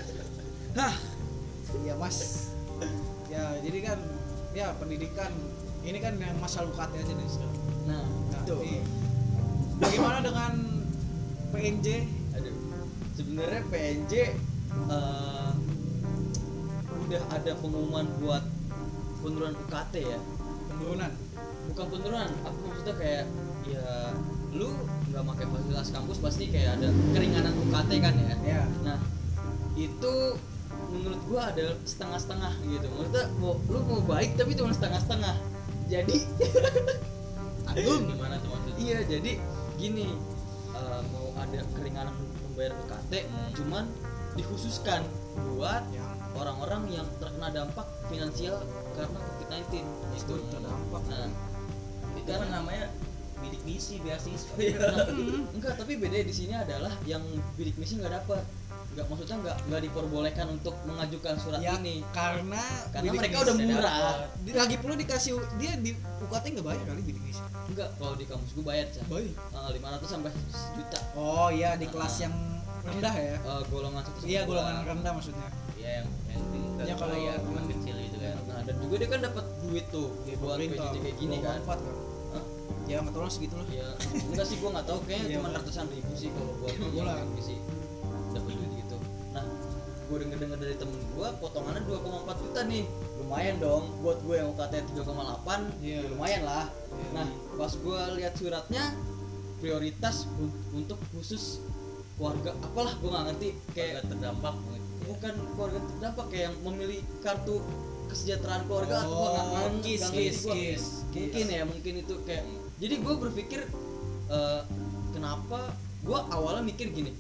[0.80, 0.96] Hah,
[1.82, 2.52] ya mas.
[3.32, 4.00] Ya jadi kan,
[4.54, 5.32] ya pendidikan
[5.82, 7.60] ini kan yang masalah UKT aja nih sekarang.
[7.86, 8.84] nah Nah, itu iya.
[9.76, 10.54] Bagaimana dengan
[11.52, 11.88] PNJ?
[13.16, 14.14] Sebenarnya PNJ
[14.92, 15.52] eh,
[17.06, 18.44] udah ada pengumuman buat
[19.22, 20.20] penurunan UKT ya
[20.70, 21.12] Penurunan.
[21.66, 23.24] bukan penurunan aku maksudnya kayak
[23.66, 24.14] ya
[24.54, 24.70] lu
[25.10, 28.62] nggak pakai fasilitas kampus pasti kayak ada keringanan UKT kan ya Ya.
[28.86, 28.98] nah
[29.74, 30.14] itu
[30.92, 35.36] menurut gua ada setengah-setengah gitu maksudnya mau, lu mau baik tapi cuma setengah-setengah
[35.90, 36.18] jadi
[37.70, 38.06] Agung.
[38.08, 39.32] gimana tuh maksudnya iya jadi
[39.76, 40.14] gini
[40.72, 42.14] eh, mau ada keringanan
[42.56, 43.52] membayar UKT Hmm.
[43.54, 43.84] cuman
[44.34, 45.04] dikhususkan
[45.52, 46.08] buat Ya.
[46.34, 48.64] orang-orang yang terkena dampak finansial
[48.94, 49.84] karena COVID-19
[50.16, 51.04] Itu terdampak.
[51.06, 51.28] nah
[52.16, 52.88] itu kan namanya
[53.38, 55.04] bidik misi beasiswa Nah,
[55.56, 57.20] enggak tapi beda di sini adalah yang
[57.60, 58.44] bidik misi nggak dapat
[58.96, 63.56] nggak maksudnya nggak nggak diperbolehkan untuk mengajukan surat Ya, ini karena karena bidik mereka udah
[63.58, 64.28] murah dapat.
[64.40, 67.44] di- lagi pula dikasih dia di UKT nggak bayar kali bidik misi.
[67.68, 69.36] enggak kalau di kampus gue bayar cah Bayar.
[69.70, 72.34] lima ratus sampai sejuta Oh iya di kelas yang
[72.82, 73.36] rendah ya.
[73.36, 75.48] Eh, golongan satu Iya golongan rendah maksudnya.
[75.76, 76.44] ya yang yang
[76.86, 80.08] Ya, kalau- bayar cuman kecil gitu kan nah dan juga dia kan dapat duit tuh
[80.22, 80.56] Di buat.
[80.56, 81.80] PJJ kayak gini kan kan.
[82.86, 83.66] Ya nggak tolong segitu lah.
[83.68, 83.88] ya
[84.24, 87.04] enggak sih gue nggak tahu kayaknya Iya, cuma ratusan ribu sih kalau buat Iya, yang
[87.04, 87.26] lah.
[87.28, 87.56] misi
[90.16, 92.08] gue denger denger dari temen gue potongannya 2,4
[92.40, 92.88] juta nih
[93.20, 95.04] lumayan dong buat gue yang UKT 3,8
[95.84, 96.00] Iya.
[96.00, 97.08] ya lumayan lah Iya.
[97.12, 98.84] nah pas gue lihat suratnya
[99.60, 101.60] prioritas un- untuk khusus
[102.16, 104.56] keluarga apalah gue nggak ngerti kayak kayak terdampak
[105.04, 107.56] bukan keluarga terdampak kayak yang memilih kartu
[108.08, 110.54] kesejahteraan keluarga atau Oh, apa nggak nggak KIS, ngerti KIS, gua.
[110.56, 112.44] KIS, mungkin ya mungkin itu kayak
[112.78, 113.62] jadi gue berpikir
[114.32, 114.62] eh,
[115.12, 115.60] kenapa
[116.00, 117.12] gue awalnya mikir gini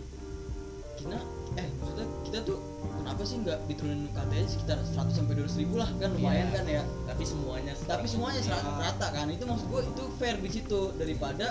[0.95, 1.19] kita
[1.55, 5.75] eh maksudnya kita tuh kenapa sih nggak diturunin UKT aja sekitar 100 sampai 200 ribu
[5.75, 5.89] lah?
[5.97, 6.55] Kan lumayan Iya.
[6.55, 6.83] kan ya.
[7.05, 8.45] Tapi semuanya tapi semuanya Ya.
[8.51, 9.25] serata rata kan?
[9.29, 10.81] Itu maksud gue itu fair di situ.
[10.95, 11.47] Daripada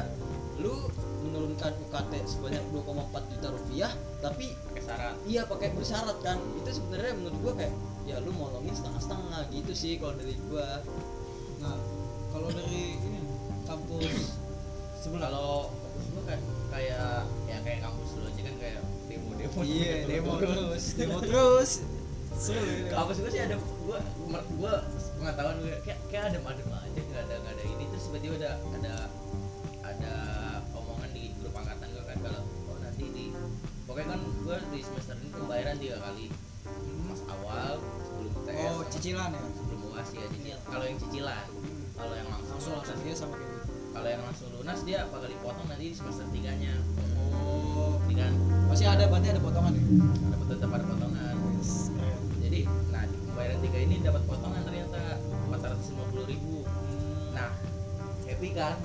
[0.56, 0.86] lu
[1.22, 5.14] menurunkan UKT sebanyak 2,4 juta rupiah tapi pakai syarat.
[5.24, 6.38] iya pakai bersyarat kan?
[6.56, 10.68] Itu sebenarnya menurut gue kayak ya lu molongin setengah-setengah gitu sih kalau dari gue
[11.58, 11.76] nah
[12.28, 13.20] kalau dari ini
[13.64, 14.36] kampus
[15.00, 15.28] sebelah.
[15.28, 17.08] Kalau kampus gua kayak kayak
[17.46, 18.23] ya kayak kampus dulu
[19.62, 20.84] iya demo terus.
[20.98, 21.70] demo terus.
[22.34, 22.90] Ini.
[22.90, 23.56] kampus gua sih ada
[24.26, 24.74] menurut gua
[25.22, 28.50] pengetahuan gue kayak kayak adem adem aja nggak ada nggak ada ini terus tiba-tiba ada
[28.74, 28.94] ada
[29.86, 30.14] ada
[30.74, 33.24] omongan di grup angkatan gua kan kalau oh nanti di
[33.86, 36.26] pokoknya kan gua di semester ini pembayaran tiga kali.
[37.04, 37.76] Mas awal
[38.08, 39.42] sebelum tes oh cicilan ya?
[39.52, 41.46] sebelum uas ya cicil kalau yang cicilan
[41.94, 45.28] kalau yang langsung langsung langsung dia sama kayak gitu kalau yang langsung lunas dia bakal
[45.30, 46.74] dipotong nanti di semester tiganya.
[47.38, 48.30] Oh ini kan
[48.70, 49.82] masih ada berarti ada potongan ya?
[50.30, 51.34] Ada tetap ada potongan.
[51.34, 52.18] Keren.
[52.46, 52.60] jadi
[52.94, 55.18] nah di pembayaran tiga ini dapat potongan ternyata
[55.50, 56.62] 450.000 ribu.
[57.34, 57.50] Nah
[58.30, 58.78] happy kan?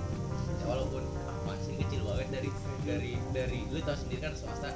[0.57, 2.49] Ya, walaupun ah, masih kecil banget dari
[2.81, 4.73] dari dari lu tau sendiri kan swasta?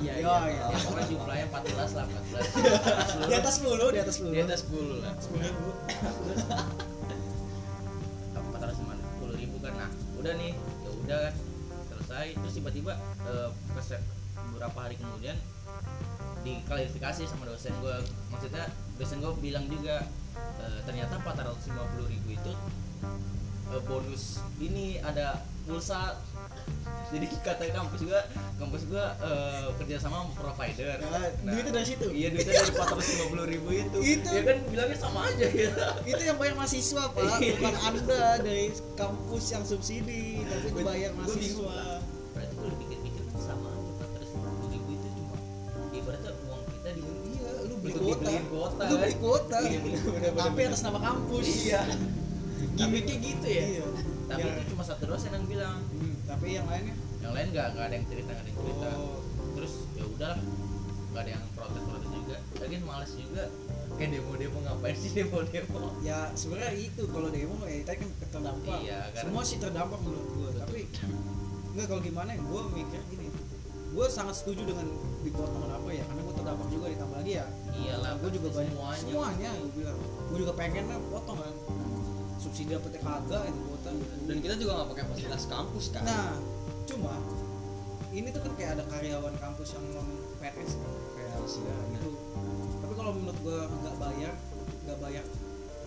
[0.00, 0.32] Iya, iya.
[0.48, 0.64] iya.
[0.72, 5.04] ya pokoknya jumlahnya 14 lah 14 di atas 10 di atas 10 di atas 10
[5.04, 5.12] lah.
[5.20, 5.68] 10 ribu.
[8.32, 9.72] 450 ribu kan.
[9.76, 11.34] Nah udah nih ya udah kan.
[11.92, 12.26] Selesai.
[12.40, 13.52] Terus tiba-tiba kese-
[14.52, 15.36] beberapa hari kemudian
[16.44, 17.96] diklarifikasi sama dosen gue
[18.28, 18.68] maksudnya
[19.00, 20.04] dosen gue bilang juga
[20.36, 22.52] eh, ternyata 450 ribu itu
[23.72, 26.20] eh, bonus ini ada pulsa
[27.12, 28.20] jadi kata kampus gua
[28.58, 30.98] kampus gua eh, kerja sama provider.
[30.98, 32.06] Ya, duitnya dari situ?
[32.10, 33.98] iya duitnya dari 450 ribu itu.
[34.02, 34.28] Itu.
[34.34, 35.72] ya kan bilangnya sama aja ya.
[36.02, 37.38] Itu yang bayar mahasiswa pak.
[37.38, 37.54] Iya.
[37.60, 38.66] bukan anda dari
[38.98, 42.03] kampus yang subsidi tapi itu bayar mahasiswa
[47.96, 49.20] kuota dibeliin kuota, lu beli kan?
[49.20, 49.56] kuota.
[49.60, 49.78] Iya,
[50.34, 51.46] tapi atas nama kampus.
[51.46, 51.80] Iya.
[52.74, 53.64] Gimmicknya gitu ya?
[53.70, 53.86] Iya.
[54.24, 54.52] tapi Ya.
[54.56, 55.78] itu cuma satu dosen yang bilang.
[55.84, 56.96] Hmm, tapi yang lainnya?
[57.20, 58.88] Yang lain nggak nggak ada yang cerita nggak ada yang cerita.
[58.94, 59.18] Oh.
[59.54, 60.38] terus ya udahlah
[61.12, 62.36] nggak ada yang protes protes juga.
[62.56, 63.44] Lagi males juga.
[63.94, 67.02] Kayak demo demo ngapain sih demo demo ya sebenarnya itu.
[67.06, 68.78] Kalau demo ya tadi kan terdampak.
[68.80, 70.50] Iya, karena- semua sih terdampak menurut gua.
[70.58, 70.80] Tapi
[71.70, 73.23] enggak kalau gimana ya gua mikir gini
[73.94, 74.90] gua sangat setuju dengan
[75.22, 77.46] dipotong apa ya karena gua terdampak juga ditambah lagi ya.
[77.74, 79.00] Iyalah gue juga banyak semuanya.
[79.00, 79.98] semuanya gue bilang.
[80.30, 81.54] Gue juga pengen lah potong kan.
[82.38, 83.90] Subsidi dapetnya kagak itu kuota
[84.28, 86.02] dan kita juga nggak pakai fasilitas kampus kan?
[86.04, 86.36] Nah
[86.84, 87.14] cuma
[88.12, 90.92] ini tuh kan kayak ada karyawan kampus yang non PNS kan?
[91.16, 92.10] Kayak ya, gitu.
[92.84, 94.34] Tapi kalau menurut gue nggak bayar
[94.84, 95.24] nggak bayar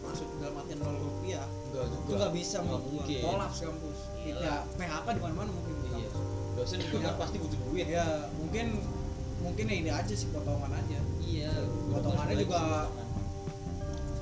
[0.02, 3.22] masuk dalam artian nol rupiah enggak itu nggak bisa nggak mungkin.
[3.22, 4.42] kolaps kampus Iyalah.
[4.42, 5.74] ya PHK di mana mana mungkin.
[5.78, 6.10] Iya.
[6.10, 6.27] kampus.
[6.58, 8.82] Dosen juga kan pasti butuh duit ya mungkin
[9.38, 11.54] mungkin ya ini aja sih potongan aja iya
[11.88, 13.06] Potongannya juga- potongan.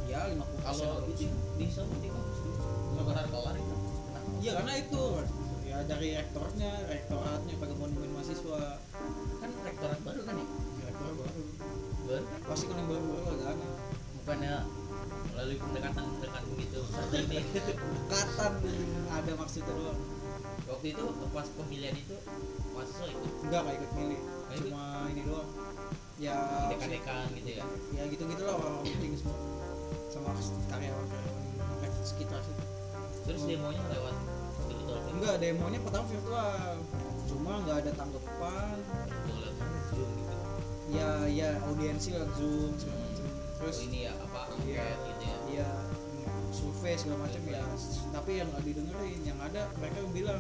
[0.05, 2.55] ya 50 kalau itu di sana di kampus dulu
[2.93, 3.75] nggak kelar kelar itu?
[4.37, 5.01] Iya karena itu
[5.65, 8.61] ya dari rektornya, rektoratnya pada mau nemuin mahasiswa.
[9.35, 10.45] kan rektorat baru kan ya
[10.85, 11.17] Rektor baru.
[11.17, 11.43] baru
[12.05, 13.69] kan Pasti kalau yang baru-baru agak aneh.
[14.15, 14.53] bukannya
[15.27, 17.39] melalui pendekatan pendekatan gitu seperti ini
[18.11, 18.53] Katan
[19.09, 19.99] ada maksudnya doang.
[20.65, 22.15] Waktu itu pas pemilihan itu
[22.71, 24.19] mahasiswa ikut Enggak kayak ikut milih.
[24.19, 24.69] Nggak ikut?
[24.69, 25.49] Cuma ini doang.
[26.15, 26.35] Ya
[26.67, 29.35] dekan-dekan gitu ya ya gitu-gitu lah orang penting semua
[30.07, 30.31] sama
[30.71, 31.43] karyawan-karyawan
[31.81, 32.63] rek- sekitar situ.
[33.25, 34.15] terus demonya lewat
[34.63, 35.11] virtual kan?
[35.11, 36.73] Enggak, demonya pertama virtual.
[37.25, 38.77] Cuma nggak ada tanggapan.
[39.89, 40.35] Zoom gitu
[40.87, 43.27] Ya ya audiensi lewat Zoom segala macam.
[43.55, 44.85] Terus oh ini ya apa angket Iya.
[45.03, 45.69] gitu ya Iya,
[46.55, 47.59] survei segala macam ya.
[48.09, 50.39] Tapi yang nggak didengerin, yang ada mereka bilang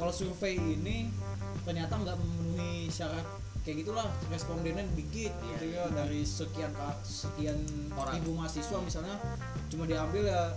[0.00, 1.12] kalau survei ini
[1.62, 3.22] ternyata nggak memenuhi syarat
[3.62, 5.46] kayak gitulah respondennya dikit Iya.
[5.54, 6.72] gitu ya dari sekian
[7.06, 7.58] sekian
[7.94, 8.18] Orang.
[8.18, 9.14] ribu mahasiswa misalnya
[9.70, 10.50] cuma diambil ya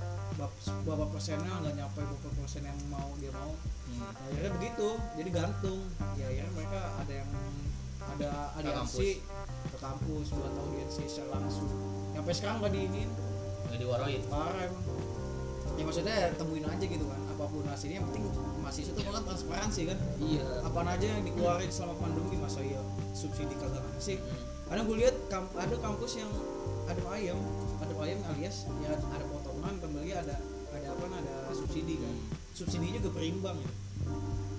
[0.81, 3.53] beberapa persennya nggak nyampe beberapa persen yang mau dia mau
[3.85, 4.01] Hmm.
[4.33, 5.81] akhirnya begitu jadi gantung
[6.17, 7.29] ya akhirnya mereka ada yang
[8.17, 9.21] ada aliansi
[9.69, 11.69] ke kampus buat audiensi secara langsung
[12.11, 13.09] sampai sekarang nggak diinin
[13.65, 14.21] nggak diwaroin.
[14.27, 14.83] Parah emang.
[15.75, 18.23] Ya maksudnya temuin aja gitu kan apa pun hasilnya yang penting
[18.57, 19.97] mahasiswa itu kan transparansi kan.
[20.17, 20.45] Iya.
[20.63, 22.79] Apaan aja yang dikeluarin selama pandemi masa ya
[23.11, 24.39] subsidi kagak ngasih Hmm.
[24.65, 26.31] karena gue lihat kamp- ada kampus yang
[26.85, 27.37] ada ayam
[27.77, 30.35] ada ayam alias ya ada potongan kembali ada
[30.71, 32.15] ada apa ada subsidi kan.
[32.51, 33.69] Subsidinya juga berimbang ya.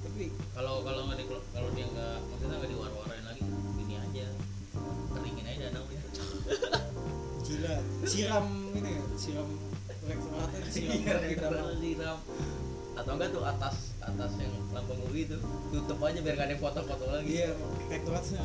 [0.05, 3.16] Tapi kalau kalau nggak di kalau dia nggak maksudnya nggak diwar-warin
[8.07, 9.49] siram ini ya siram
[10.07, 11.17] rektoratnya siram Iya,
[11.77, 12.19] siram
[12.97, 15.37] atau enggak tuh atas atas yang lambang UI itu.
[15.69, 17.29] Tutup aja biar gak ada yang foto-foto lagi.
[17.29, 17.49] Iya
[17.91, 18.41] rektoratnya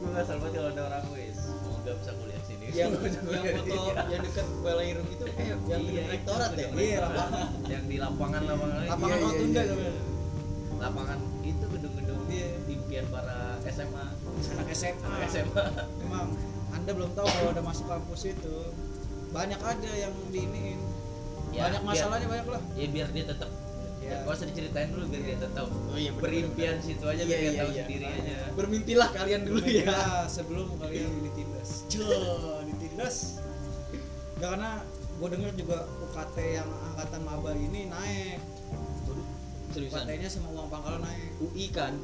[0.00, 2.64] gue nggak salah banget kalau ada orang wis semoga bisa kuliah sini.
[2.72, 3.76] Yang bisa yang kuliah foto
[4.08, 6.56] yang dekat balai irung itu eh yang Iya, itu rektorat ya?
[6.56, 6.70] iya.
[6.72, 7.10] rektorat.
[7.12, 9.92] lapangan yang di lapangan lapangan lapangan iya, rotunda iya.
[10.80, 12.48] lapangan itu gedung-gedung Iya.
[12.64, 14.06] impian para SMA
[14.56, 15.64] anak SMA SMA
[16.00, 16.26] Emang
[16.70, 18.54] Anda belum tahu kalau udah masuk kampus itu
[19.30, 20.80] banyak aja yang diiniin.
[21.50, 22.62] Ya, banyak biar- masalahnya banyak lah.
[22.72, 23.50] ya biar dia tetap
[24.00, 24.24] Ya.
[24.24, 27.36] gak usah diceritain dulu biar dia tetap Oh iya, bener, berimpian situ aja biar Iya,
[27.38, 27.78] dia iya, tahu iya.
[27.84, 31.70] sendiri aja Bermimpilah kalian dulu ya sebelum kalian ditindas.
[31.86, 33.16] Cah, ditindas.
[34.36, 34.70] Gak karena
[35.14, 38.38] gue denger juga UKT yang angkatan maba ini naik.
[39.70, 41.30] seriusan UKT-nya sama uang pangkalan naik.
[41.38, 41.94] UI kan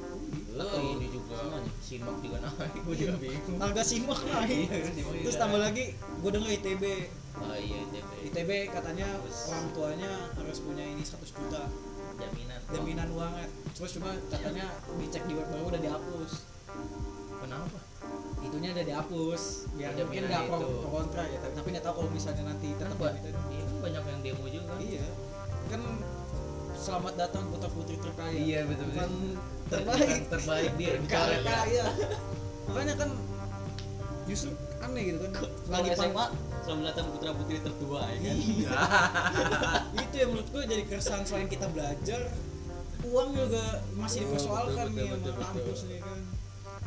[0.58, 1.72] atau ini juga semuanya?
[1.78, 3.58] simak juga naik gue juga bingung.
[3.58, 4.66] Harga simak naik.
[4.66, 6.84] Iya, juga Terus tambah lagi gue denger ITB.
[7.36, 9.38] oh iya ITB ITB katanya Terus.
[9.46, 11.62] orang tuanya harus punya ini 100 juta.
[12.16, 12.60] jaminan.
[12.66, 16.32] Jaminan uangnya terus cuma katanya dicek di web baru udah dihapus.
[17.36, 17.78] Kenapa?
[18.40, 19.42] Itunya udah dihapus.
[19.76, 22.96] Biar Oh, mungkin nggak pro, pro kontra ya tapi nggak tahu kalau misalnya nanti tetap
[22.96, 23.28] gitu.
[23.28, 24.72] Iya kan banyak yang demo juga.
[24.80, 25.06] Iya.
[25.68, 25.82] Kan
[26.72, 28.32] selamat datang putra putri terkaya.
[28.32, 29.00] Iya, betul, betul.
[29.04, 30.20] Ter- terbaik.
[30.30, 31.50] Terbaik di di kaya karet ya.
[31.50, 31.84] kaya.
[32.66, 33.10] Makanya kan
[34.26, 34.50] justru
[34.82, 35.32] aneh gitu kan.
[35.70, 36.24] Lagi SMA
[36.66, 38.36] selamat datang putra putri tertua ya kan?
[38.42, 38.70] Iya.
[40.04, 42.20] itu yang menurut gue jadi keresahan selain kita belajar.
[43.06, 45.90] Uang juga masih Oh, dipersoalkan nih sama kampus betul.
[45.94, 46.20] nih kan.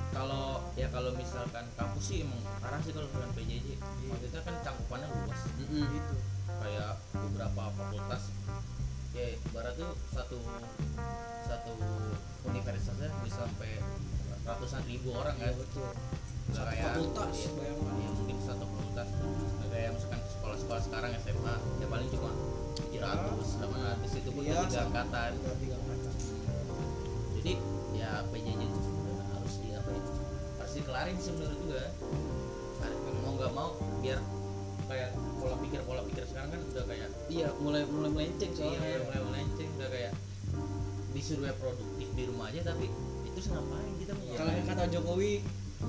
[0.09, 3.67] Kalau ya kalau misalkan kampus sih emang parah sih kalau misalkan PJJ
[4.09, 5.41] maksudnya kan cakupannya luas.
[5.63, 5.85] Mm-mm.
[5.95, 6.15] gitu.
[6.59, 8.23] Kayak beberapa fakultas
[9.15, 10.37] ya ibarat tuh satu
[12.89, 13.71] universitasnya bisa sampai
[14.45, 15.45] ratusan ribu orang kan?
[15.53, 15.89] Iya, betul.
[16.49, 19.07] Nggak Satu kayak fakultas, iya, iya, mungkin satu fakultas.
[19.13, 22.31] Nggak kayak misalkan sekolah-sekolah sekarang SMA ya paling cuma
[22.89, 25.31] 700 800 itu pun Iya, tiga angkatan.
[27.39, 27.53] Jadi
[27.93, 30.01] ya PJJ sebenarnya harus di apa ya
[30.59, 31.83] harus dikelarin menurut juga
[32.79, 32.91] Nah,
[33.27, 33.69] mau nggak mau
[33.99, 34.19] biar
[34.87, 38.79] kayak pola pikir pola pikir sekarang kan udah kayak iya mulai mulai melenceng iya soalnya.
[38.79, 40.11] mulai mulai melenceng udah kayak
[41.09, 42.85] disuruh ya produktif di rumah aja tapi
[43.23, 45.33] itu ngapain kita mau Kalau kata Jokowi,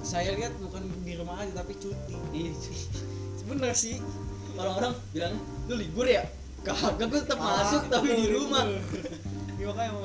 [0.01, 2.14] saya lihat bukan di rumah aja tapi cuti.
[2.31, 2.53] Iya.
[3.49, 3.99] Bener sih.
[4.53, 5.35] orang-orang bilang
[5.66, 6.21] lu libur ya
[6.61, 8.68] kagak gue tetap masuk tapi di rumah
[9.57, 10.05] Iya makanya mau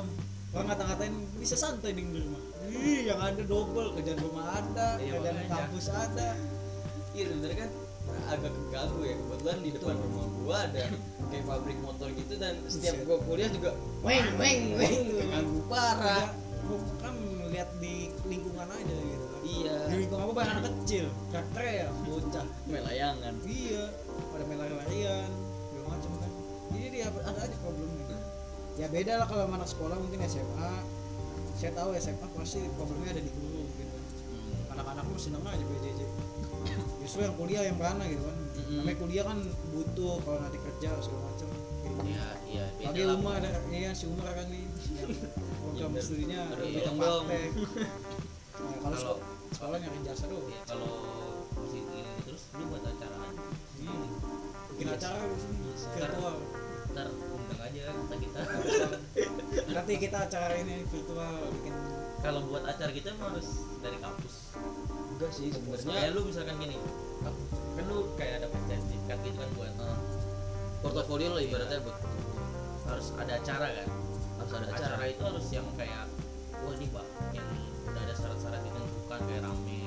[0.55, 2.39] orang ngata-ngatain bisa santai di rumah.
[2.65, 6.29] Ih, yang ada double kerjaan rumah ada, Iya, kerjaan kampus ada.
[7.11, 7.71] iya sebenarnya kan
[8.27, 10.83] agak keganggu ya kebetulan di depan rumah gua ada
[11.35, 13.75] kayak pabrik motor gitu dan setiap gua kuliah juga
[14.07, 16.31] weng weng weng keganggu parah
[16.65, 17.13] Gua kan
[17.53, 19.41] lihat di lingkungan aja gitu kan.
[19.45, 21.05] iya Di lingkungan apa banyak anak kecil,
[21.53, 22.45] kayak ya, bocah.
[22.65, 23.83] melayangan Iya,
[24.33, 24.73] pada segala
[25.85, 26.31] macam kan.
[26.73, 28.17] Jadi dia ada aja problemnya.
[28.75, 30.71] Ya beda lah kalau anak sekolah mungkin SMA.
[31.55, 33.97] Saya tahu SMA pasti problemnya ada di guru gitu.
[34.75, 36.01] Anak-anak mah seneng aja PJJ.
[37.05, 38.37] Justru yang kuliah yang mana gitu kan.
[38.65, 38.81] Mm-mm.
[38.81, 39.37] Namanya kuliah kan
[39.69, 41.47] butuh kalau nanti kerja segala macam.
[41.85, 42.01] Gitu.
[42.03, 43.01] iya iya Lagi.
[43.07, 44.65] Umar ada, iya si Umar kan nih.
[45.61, 47.49] Program Iya, studinya lebih dong, praktek.
[47.53, 47.85] Nah,
[48.55, 49.19] kalau Kalau- sekolah,
[49.51, 50.47] sekolah nyari jasa doang.
[50.47, 50.93] Iya, kalau
[51.55, 53.43] masih gini terus lu buat acara aja
[53.77, 53.95] Iya.
[54.67, 54.95] Bikin Iya.
[54.95, 55.75] acara di sini Iya.
[55.95, 56.37] virtual.
[56.87, 58.39] ntar undang aja kita kita
[59.75, 61.75] Nanti kita acara ini virtual bikin
[62.17, 63.47] kalau buat acara kita emang harus
[63.77, 64.55] dari kampus
[65.11, 66.79] enggak sih kayak sebenarnya lu misalkan gini
[67.89, 69.97] lu kayak ada sertifikat gitu kan buat eh,
[70.81, 71.97] portofolio lah ibaratnya buat
[72.85, 73.89] harus ada acara kan?
[74.37, 76.05] Harus ada acara, acara itu harus yang kayak
[76.61, 77.47] wah ini pak yang
[77.85, 79.81] udah ada syarat-syarat ditentukan kayak rame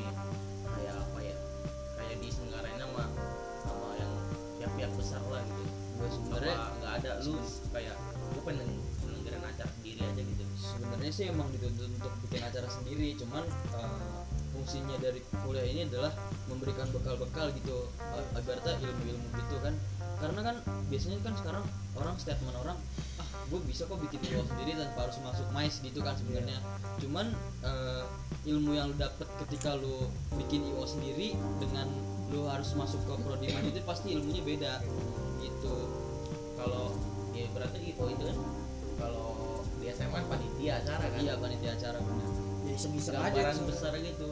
[0.78, 1.36] kayak apa ya
[1.98, 3.04] kayak diselenggarain sama
[3.66, 4.12] sama yang
[4.58, 5.62] pihak-pihak besar lah gitu.
[5.98, 7.34] Enggak, sebenarnya nggak ada lu
[7.74, 7.96] kayak
[8.30, 8.68] gue pengen
[9.02, 10.44] nyelenggaran acara sendiri aja gitu.
[10.58, 13.44] Sebenarnya sih emang dituntut untuk bikin acara sendiri cuman
[13.74, 13.98] eh,
[14.58, 16.10] fungsinya dari kuliah ini adalah
[16.50, 17.86] memberikan bekal-bekal gitu
[18.18, 19.74] eh, ibaratnya ilmu-ilmu gitu kan.
[20.18, 20.56] Karena kan
[20.90, 22.74] biasanya kan sekarang orang statement orang
[23.22, 26.58] ah gue bisa kok bikin IO sendiri tanpa harus masuk mais gitu kan sebenarnya.
[26.98, 27.30] Cuman
[27.62, 28.04] eh,
[28.50, 30.10] ilmu yang lu dapet ketika lu
[30.42, 31.86] bikin IO sendiri dengan
[32.28, 34.72] lu harus masuk ke prodi itu pasti ilmunya beda
[35.38, 35.86] gitu.
[36.58, 36.98] Kalau
[37.30, 38.38] ya berarti IO itu kan
[38.98, 41.18] kalau di SMA kan panitia acara kan.
[41.22, 44.28] Iya panitia acara benar ya iseng-iseng aja besar gitu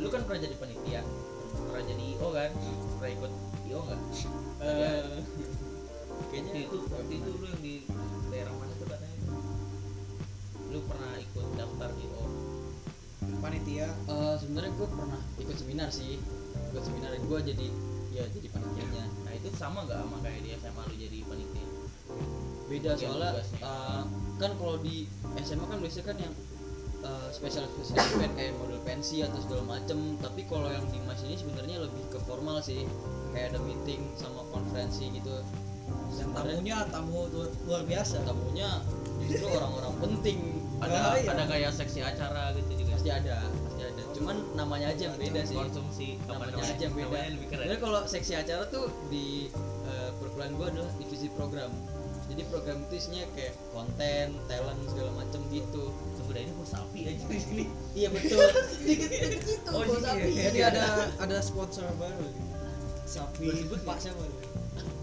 [0.00, 1.04] lu kan pernah jadi panitia
[1.50, 2.50] pernah jadi IO kan?
[2.98, 3.32] Pernah ikut
[3.66, 4.00] IO nggak?
[4.60, 5.04] Eh,
[6.30, 7.74] kayaknya itu waktu itu lu yang di
[8.30, 9.18] daerah mana tuh katanya
[10.70, 12.24] lu pernah ikut daftar IO
[13.40, 13.88] panitia?
[13.88, 16.20] Eh, sebenarnya gue pernah ikut seminar sih.
[16.70, 17.66] Ikut seminar gue jadi
[18.10, 19.04] ya jadi panitianya.
[19.26, 21.66] Nah itu sama nggak sama kayak di SMA lu jadi panitia?
[22.70, 24.02] Beda soalnya uh,
[24.38, 25.10] kan kalau di
[25.42, 26.34] SMA kan biasanya kan yang
[27.02, 30.16] uh, spesial spesial event kayak model pensi atau segala macem.
[30.18, 32.84] Tapi kalau yang di mas ini sebenarnya lebih ke formal sih.
[33.30, 35.40] Kayak ada meeting sama konferensi gitu.
[36.10, 38.22] Sebenarnya tamunya tamu lu- luar biasa.
[38.26, 38.68] tamunya
[39.22, 40.38] justru orang-orang penting.
[40.80, 41.28] Ada Oh, iya.
[41.36, 42.96] ada kayak seksi acara gitu juga.
[42.96, 43.36] Pasti ada
[43.68, 44.02] pasti ada.
[44.16, 45.56] Cuman namanya aja yang beda sih.
[45.56, 47.06] Konsumsi namanya aja yang beda.
[47.06, 47.58] Namanya lebih keren.
[47.68, 49.52] Sebenarnya kalau seksi acara tuh di
[49.86, 51.70] uh, perkuliahan gue adalah divisi program
[52.30, 55.90] jadi program itu isinya kayak konten talent segala macem gitu.
[56.14, 57.64] Sebenarnya ini kok sapi aja di sini.
[57.98, 58.38] Iya betul.
[58.86, 60.06] Dikit dikit gitu Oh, bos iya.
[60.06, 60.30] sapi.
[60.38, 60.82] jadi ada
[61.18, 62.28] ada sponsor baru.
[63.02, 64.22] Sapi Sebut pak siapa?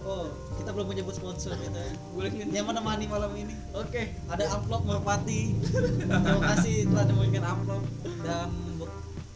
[0.07, 1.83] Oh kita belum menyebut sponsor kita
[2.15, 2.47] boleh nggak?
[2.55, 3.51] yang menemani malam ini.
[3.75, 4.15] Oke.
[4.31, 5.51] Ada amplop merpati.
[5.67, 7.83] Terima kasih telah memberikan amplop.
[8.23, 8.49] Dan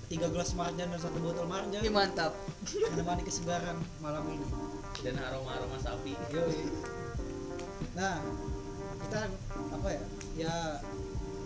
[0.08, 1.80] tiga gelas marjan dan satu botol marjan.
[1.84, 2.36] Ih, mantap.
[2.68, 4.44] Menemani kesegaran malam ini.
[5.04, 6.91] Dan aroma aroma sapi Yoi.
[7.98, 8.22] Nah
[9.08, 9.20] kita
[9.76, 10.04] apa ya?
[10.40, 10.56] Ya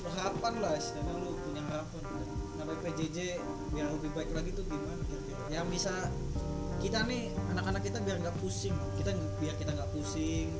[0.05, 2.01] harapan lah istilahnya lu punya harapan.
[2.61, 3.17] Namanya PJJ
[3.73, 5.41] biar lebih baik lagi tuh gimana kira-kira?
[5.49, 5.93] Yang bisa
[6.83, 8.75] kita nih anak-anak kita biar nggak pusing.
[9.01, 9.11] Kita
[9.41, 10.53] biar kita nggak pusing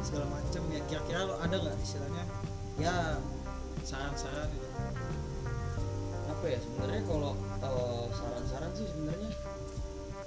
[0.00, 2.24] segala macam ya kira-kira lo ada nggak istilahnya?
[2.80, 3.20] Ya
[3.84, 4.68] saran-saran gitu.
[6.30, 6.58] Apa ya?
[6.64, 9.30] Sebenarnya kalau uh, saran-saran sih sebenarnya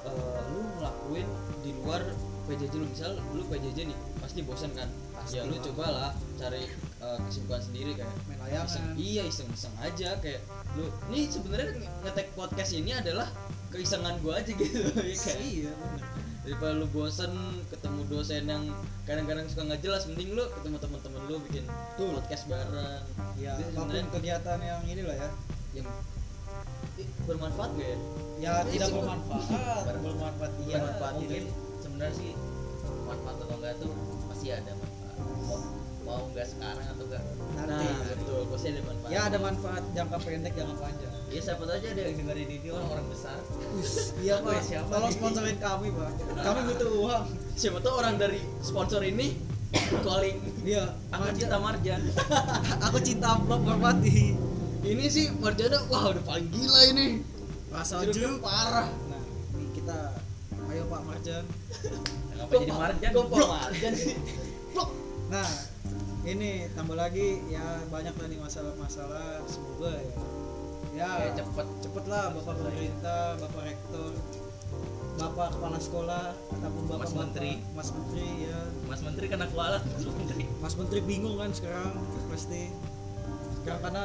[0.06, 1.28] uh, lu ngelakuin
[1.66, 2.04] di luar
[2.44, 4.90] PJJ lu misal lu PJJ nih pasti bosan kan?
[5.16, 5.64] Pasti ya lu lah.
[5.64, 6.64] cobalah cari
[7.00, 10.42] uh, kesibukan sendiri kayak main iseng, layangan iya iseng-iseng aja kayak
[10.76, 13.28] lu ini sebenarnya nge- ngetek podcast ini adalah
[13.72, 14.80] keisengan gua aja gitu.
[14.84, 16.02] Ya kayak iya bener.
[16.44, 17.32] Daripada lu bosen
[17.72, 18.64] ketemu dosen yang
[19.08, 22.20] kadang-kadang suka nggak jelas mending lu ketemu teman-teman lu bikin Betul.
[22.20, 23.04] podcast bareng.
[23.40, 25.30] Ya apa pun kegiatan yang inilah ya.
[25.72, 25.88] Yang
[27.24, 27.98] bermanfaat gak ya?
[27.98, 28.00] Ya
[28.44, 29.44] Iya tidak sih, bermanfaat.
[29.88, 30.76] Ber- bermanfaat iya.
[30.84, 31.44] Bermanfaat mungkin
[32.04, 32.32] sebenarnya sih.
[33.08, 33.92] Manfaat atau enggak tuh
[34.28, 35.16] pasti ada manfaat.
[35.48, 35.60] Mau
[36.04, 37.24] mau enggak sekarang atau enggak?
[37.56, 37.86] Nanti.
[37.88, 38.42] Nah betul.
[38.52, 39.10] Pasti ada manfaat.
[39.12, 41.14] Ya ada manfaat jangka pendek jangka panjang.
[41.32, 43.38] Ya siapa tahu aja ada yang dengerin ini orang orang besar.
[44.20, 44.62] Iya pak.
[44.62, 46.12] siapa tolong sponsorin kami pak.
[46.44, 47.26] Kami butuh uang.
[47.56, 49.28] Siapa tahu orang dari sponsor ini
[50.04, 50.38] calling.
[50.68, 51.40] Iya aku Marjan.
[51.40, 52.02] cinta Marjan.
[52.92, 54.36] Aku cinta amplop merpati
[54.84, 57.24] ini sih Marjana wah udah paling gila ini.
[57.72, 58.04] Rasa
[58.44, 58.92] parah.
[58.92, 59.24] Nah
[59.56, 60.23] ini kita
[60.94, 61.44] pak Marjan.
[62.30, 63.10] Kenapa jadi marjan?
[63.10, 63.94] Kok Pak Marjan.
[63.98, 64.16] Sih
[64.74, 64.90] Blok.
[65.34, 65.50] nah
[66.24, 70.16] ini tambah lagi ya banyak tadi masalah-masalah semoga ya.
[70.94, 71.68] Ya ya cepet.
[71.82, 74.14] cepet lah bapak pemerintah bapak rektor
[75.14, 76.26] bapak kepala sekolah
[76.58, 77.54] ataupun bapak Mas Menteri.
[77.74, 78.60] mas menteri ya.
[78.86, 80.44] Mas menteri kena kualat mas menteri.
[80.62, 81.98] Mas menteri bingung kan sekarang
[82.30, 82.70] pasti.
[83.62, 84.04] Sekarang karena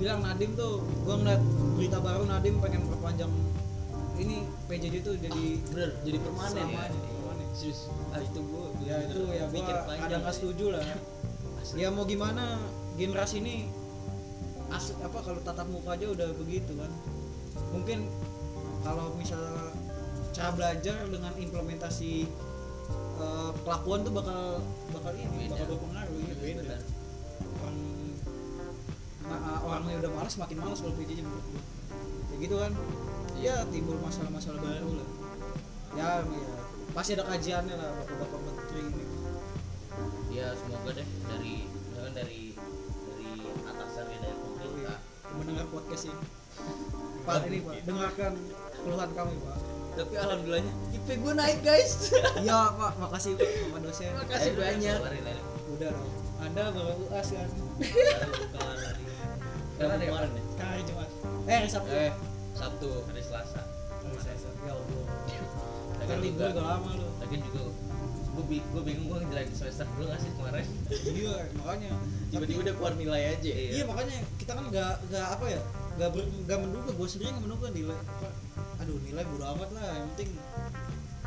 [0.00, 1.42] bilang Nadim tuh gua ngeliat
[1.76, 3.32] berita baru Nadim pengen perpanjang
[4.22, 4.36] ini
[4.70, 6.66] PJJ tuh jadi bener jadi permanen.
[6.66, 7.48] Sama, ya jadi permanen.
[7.52, 7.80] serius.
[8.14, 10.84] Ah itu gua ya itu ya mikir panjang ada nggak setuju lah.
[11.60, 11.76] Asli.
[11.82, 12.58] ya mau gimana?
[12.96, 13.68] Generasi ini
[14.72, 16.92] as apa kalau tatap muka aja udah begitu kan?
[17.72, 18.08] Mungkin
[18.82, 19.70] kalau misalnya
[20.32, 22.24] cara belajar dengan implementasi
[23.20, 25.54] eh, kelakuan tuh bakal bakal ini Beda.
[25.54, 26.76] bakal berpengaruh ya beda.
[27.62, 27.78] orang
[29.28, 31.62] nah, orangnya udah malas makin malas kalau PJJ menurut gua.
[32.32, 32.72] ya gitu kan
[33.42, 35.08] ya timbul masalah-masalah baru lah.
[35.98, 36.50] Ya ya
[36.94, 39.04] pasti ada kajiannya lah bapak-bapak menteri ini.
[40.30, 42.54] Ya semoga deh dari misalkan dari
[43.10, 43.30] dari
[43.66, 44.98] atasan ya dari pemerintah.
[45.34, 46.24] Mendengar podcast ini.
[47.26, 47.74] Pak ini Pak.
[47.82, 48.32] Dengarkan
[48.78, 49.58] keluhan kami Pak.
[49.92, 52.14] Tapi alhamdulillahnya IP gue naik guys.
[52.46, 52.92] Iya Pak.
[53.02, 54.10] Makasih Pak Bapak dosen.
[54.22, 54.98] Makasih banyak.
[55.74, 56.10] udah dong.
[56.42, 58.78] Anda baru UAS kan Sekarang
[59.78, 60.42] Sekarang kemarin ya?
[60.62, 61.08] Hari Jumat
[61.46, 62.12] eh Sabtu eh
[62.62, 62.90] Sabtu.
[63.10, 63.62] Hari Selasa.
[64.06, 64.48] Hari Selasa.
[64.62, 65.04] ya Allah.
[65.98, 67.08] Lagian libur udah lama lu.
[67.18, 67.62] Lagian juga.
[68.32, 70.66] Gue bi gue bingung gue ngejalanin semester dulu nggak sih kemarin?
[70.88, 71.90] Iya makanya.
[72.32, 73.50] Tiba-tiba udah keluar nilai aja.
[73.50, 73.70] Iya.
[73.76, 73.84] iya.
[73.84, 75.60] makanya kita kan nggak nggak apa ya
[75.98, 76.90] nggak ber, nggak menduga.
[76.96, 78.28] Gue sendiri nggak menduga nilai apa
[78.80, 79.88] aduh nilai bodo amat lah.
[79.98, 80.30] Yang penting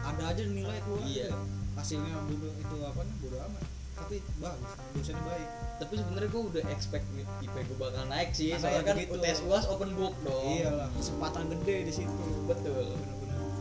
[0.02, 1.30] ada aja nilai keluar Iya.
[1.76, 3.64] hasilnya bodo itu apa nih bodo amat.
[3.96, 8.50] Tapi bagus dosennya baik tapi sebenarnya gue udah expect nih IP gue bakal naik sih.
[8.50, 9.14] Makanya soalnya kan begitu.
[9.16, 10.48] UTS UAS open book dong.
[10.56, 12.26] Iyalah kesempatan gede di situ.
[12.46, 12.86] Betul.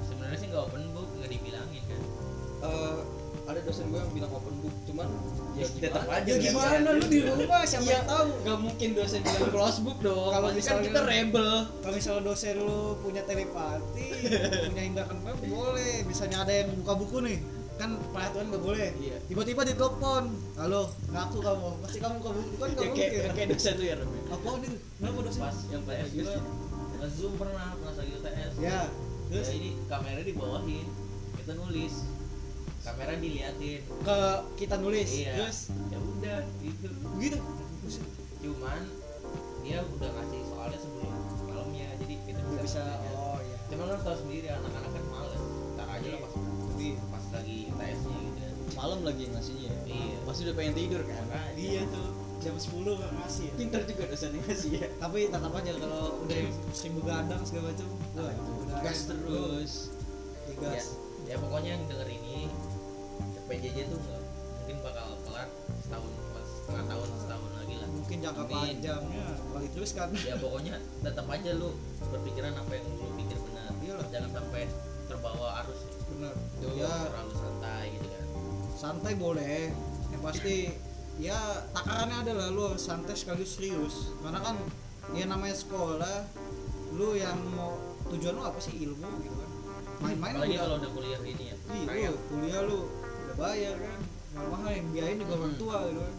[0.05, 2.01] Sebenarnya sih nggak open book nggak dibilangin kan.
[2.63, 2.99] Eh,
[3.45, 5.05] ada dosen gue yang bilang open book cuman
[5.53, 6.77] ya Tetap aja ya Iya, gimana?
[6.81, 6.91] iya.
[6.91, 7.93] lu di rumah siapa Iya.
[7.95, 10.31] yang tahu Gak mungkin dosen bilang close book dong.
[10.33, 11.53] Kalau kan misalnya- kita rebel.
[11.77, 14.09] kalau misalnya dosen lu punya telepati
[14.71, 15.95] punya indra keenam boleh.
[16.05, 17.39] Misalnya ada yang buka buku nih
[17.75, 18.89] kan peraturan nggak boleh.
[19.03, 19.17] Iya.
[19.27, 20.25] tiba-tiba ditelepon
[20.59, 21.69] halo ngaku kamu.
[21.83, 25.19] Pasti kamu buku kan nggak ya, kayak, kayak dosen tuh ya Rem apa nih kenapa
[25.27, 25.41] dosen?
[25.43, 26.35] pas yang PS juga
[27.05, 28.81] zoom pernah pas lagi UTS ya
[29.29, 29.59] terus terus?
[29.61, 30.87] ini kamera dibawahin
[31.45, 31.95] kita nulis.
[32.81, 33.81] Kamera diliatin.
[34.01, 34.19] Ke
[34.57, 35.37] kita nulis iya.
[35.37, 35.69] terus?
[35.93, 36.89] Ya udah gitu.
[37.21, 37.37] Gitu?
[38.41, 38.81] Cuman
[39.61, 41.13] dia udah ngasih soalnya sebelum
[41.45, 43.57] malamnya jadi kita bisa, bisa oh iya.
[43.69, 45.43] Cuman kan tau sendiri anak-anak kan males.
[45.77, 46.44] Ntar aja lah Tapi pas
[48.75, 49.81] malam lagi ngasihnya ya.
[49.89, 50.17] Iya.
[50.27, 51.25] Pasti udah pengen tidur kan?
[51.31, 51.55] Makanya.
[51.57, 52.11] iya tuh.
[52.43, 53.55] Jam 10 kan ngasih ya.
[53.57, 54.87] pinter juga dosennya ngasih ya.
[55.01, 56.39] Tapi tetap aja kalau udah
[56.77, 59.73] sering begadang segala macam wah itu udah gas terus.
[60.45, 60.87] Ya, ya, gas.
[61.25, 62.37] Ya pokoknya yang denger ini
[63.45, 64.23] PJJ tuh nggak
[64.61, 65.49] mungkin bakal kelar
[65.85, 66.11] setahun
[66.65, 67.89] setengah tahun setahun lagi lah.
[67.93, 68.55] Mungkin jangka Amin.
[68.57, 70.09] panjangnya balik terus kan.
[70.21, 71.71] Ya pokoknya tetap aja lu
[72.13, 73.71] berpikiran apa yang lu pikir benar.
[73.81, 74.07] Iyalah.
[74.13, 74.63] jangan sampai
[75.09, 75.81] terbawa arus.
[76.13, 76.73] Bener Tuh.
[76.77, 76.93] ya.
[77.09, 78.24] terlalu santai gitu kan
[78.85, 79.73] santai boleh.
[80.13, 80.57] Yang pasti
[81.17, 81.39] ya
[81.73, 84.13] takarannya adalah lu harus santai sekaligus serius.
[84.21, 84.61] Karena kan
[85.17, 86.29] ya namanya sekolah
[86.93, 87.81] lu yang mau
[88.13, 88.77] tujuan lu apa sih?
[88.77, 89.51] Ilmu gitu kan.
[90.05, 90.61] Main-main udah.
[90.61, 91.57] kalau udah kuliah gini ya.
[91.89, 94.01] Iya, kuliah lu udah bayar kan.
[94.35, 95.63] Mahal yang biayain juga orang Hmm.
[95.63, 96.15] tua gitu kan.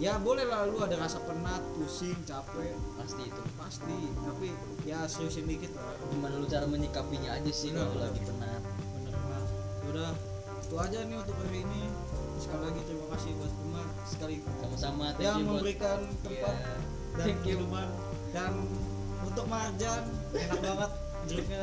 [0.00, 2.74] Ya boleh lah lu ada rasa penat pusing capek.
[2.98, 3.42] Pasti itu.
[3.60, 3.98] Pasti.
[4.18, 4.48] Tapi
[4.88, 5.94] ya seriusin dikit lah.
[6.10, 8.08] Gimana lu cara menyikapinya aja sih kalau bener.
[8.10, 8.62] lagi penat.
[8.98, 9.48] Bener banget.
[9.92, 10.10] Udah
[10.72, 11.84] itu aja nih untuk hari ini.
[12.40, 14.36] Sekali lagi terima kasih buat Umar sekali.
[14.56, 16.72] Sama-sama yang you buat memberikan tempat Iya.
[17.12, 17.88] dan Thank minuman.
[18.32, 18.52] Dan
[19.20, 20.02] untuk marjan
[20.32, 20.90] enak banget
[21.28, 21.62] jeruknya.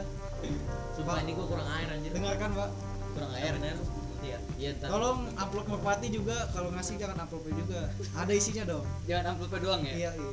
[0.94, 2.12] Sumpah ini gua kurang air anjir.
[2.14, 2.70] dengarkan pak.
[3.18, 4.30] Kurang air nanti
[4.62, 4.88] ya ntar.
[4.94, 6.38] Tolong amplop merpati juga.
[6.54, 7.82] Kalau ngasih jangan amplopnya juga.
[8.14, 8.86] Ada isinya dong.
[9.10, 9.94] Jangan amplopnya doang ya?
[10.06, 10.30] Iya iya.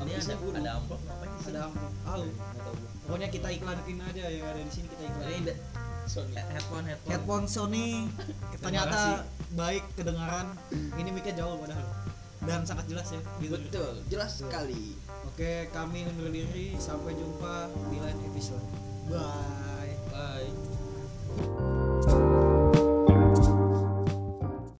[0.00, 1.00] Ini ada ada amplop.
[1.04, 2.32] Ngapain sih ada amplop gua.
[3.04, 5.44] pokoknya kita iklanin aja yang ada di sini kita iklanin
[6.06, 6.34] Sony.
[6.36, 7.10] Headphone headphone.
[7.10, 7.88] Headphone Sony.
[8.64, 9.24] Ternyata
[9.56, 10.54] baik kedengaran.
[10.72, 11.88] Ini mic jauh padahal.
[12.40, 13.52] Dan sangat jelas ya gitu.
[13.60, 14.96] betul jelas sekali.
[15.28, 16.76] Oke kami undur diri.
[16.80, 18.64] Sampai jumpa di lain episode.
[19.10, 19.94] Bye.
[20.10, 21.79] Bye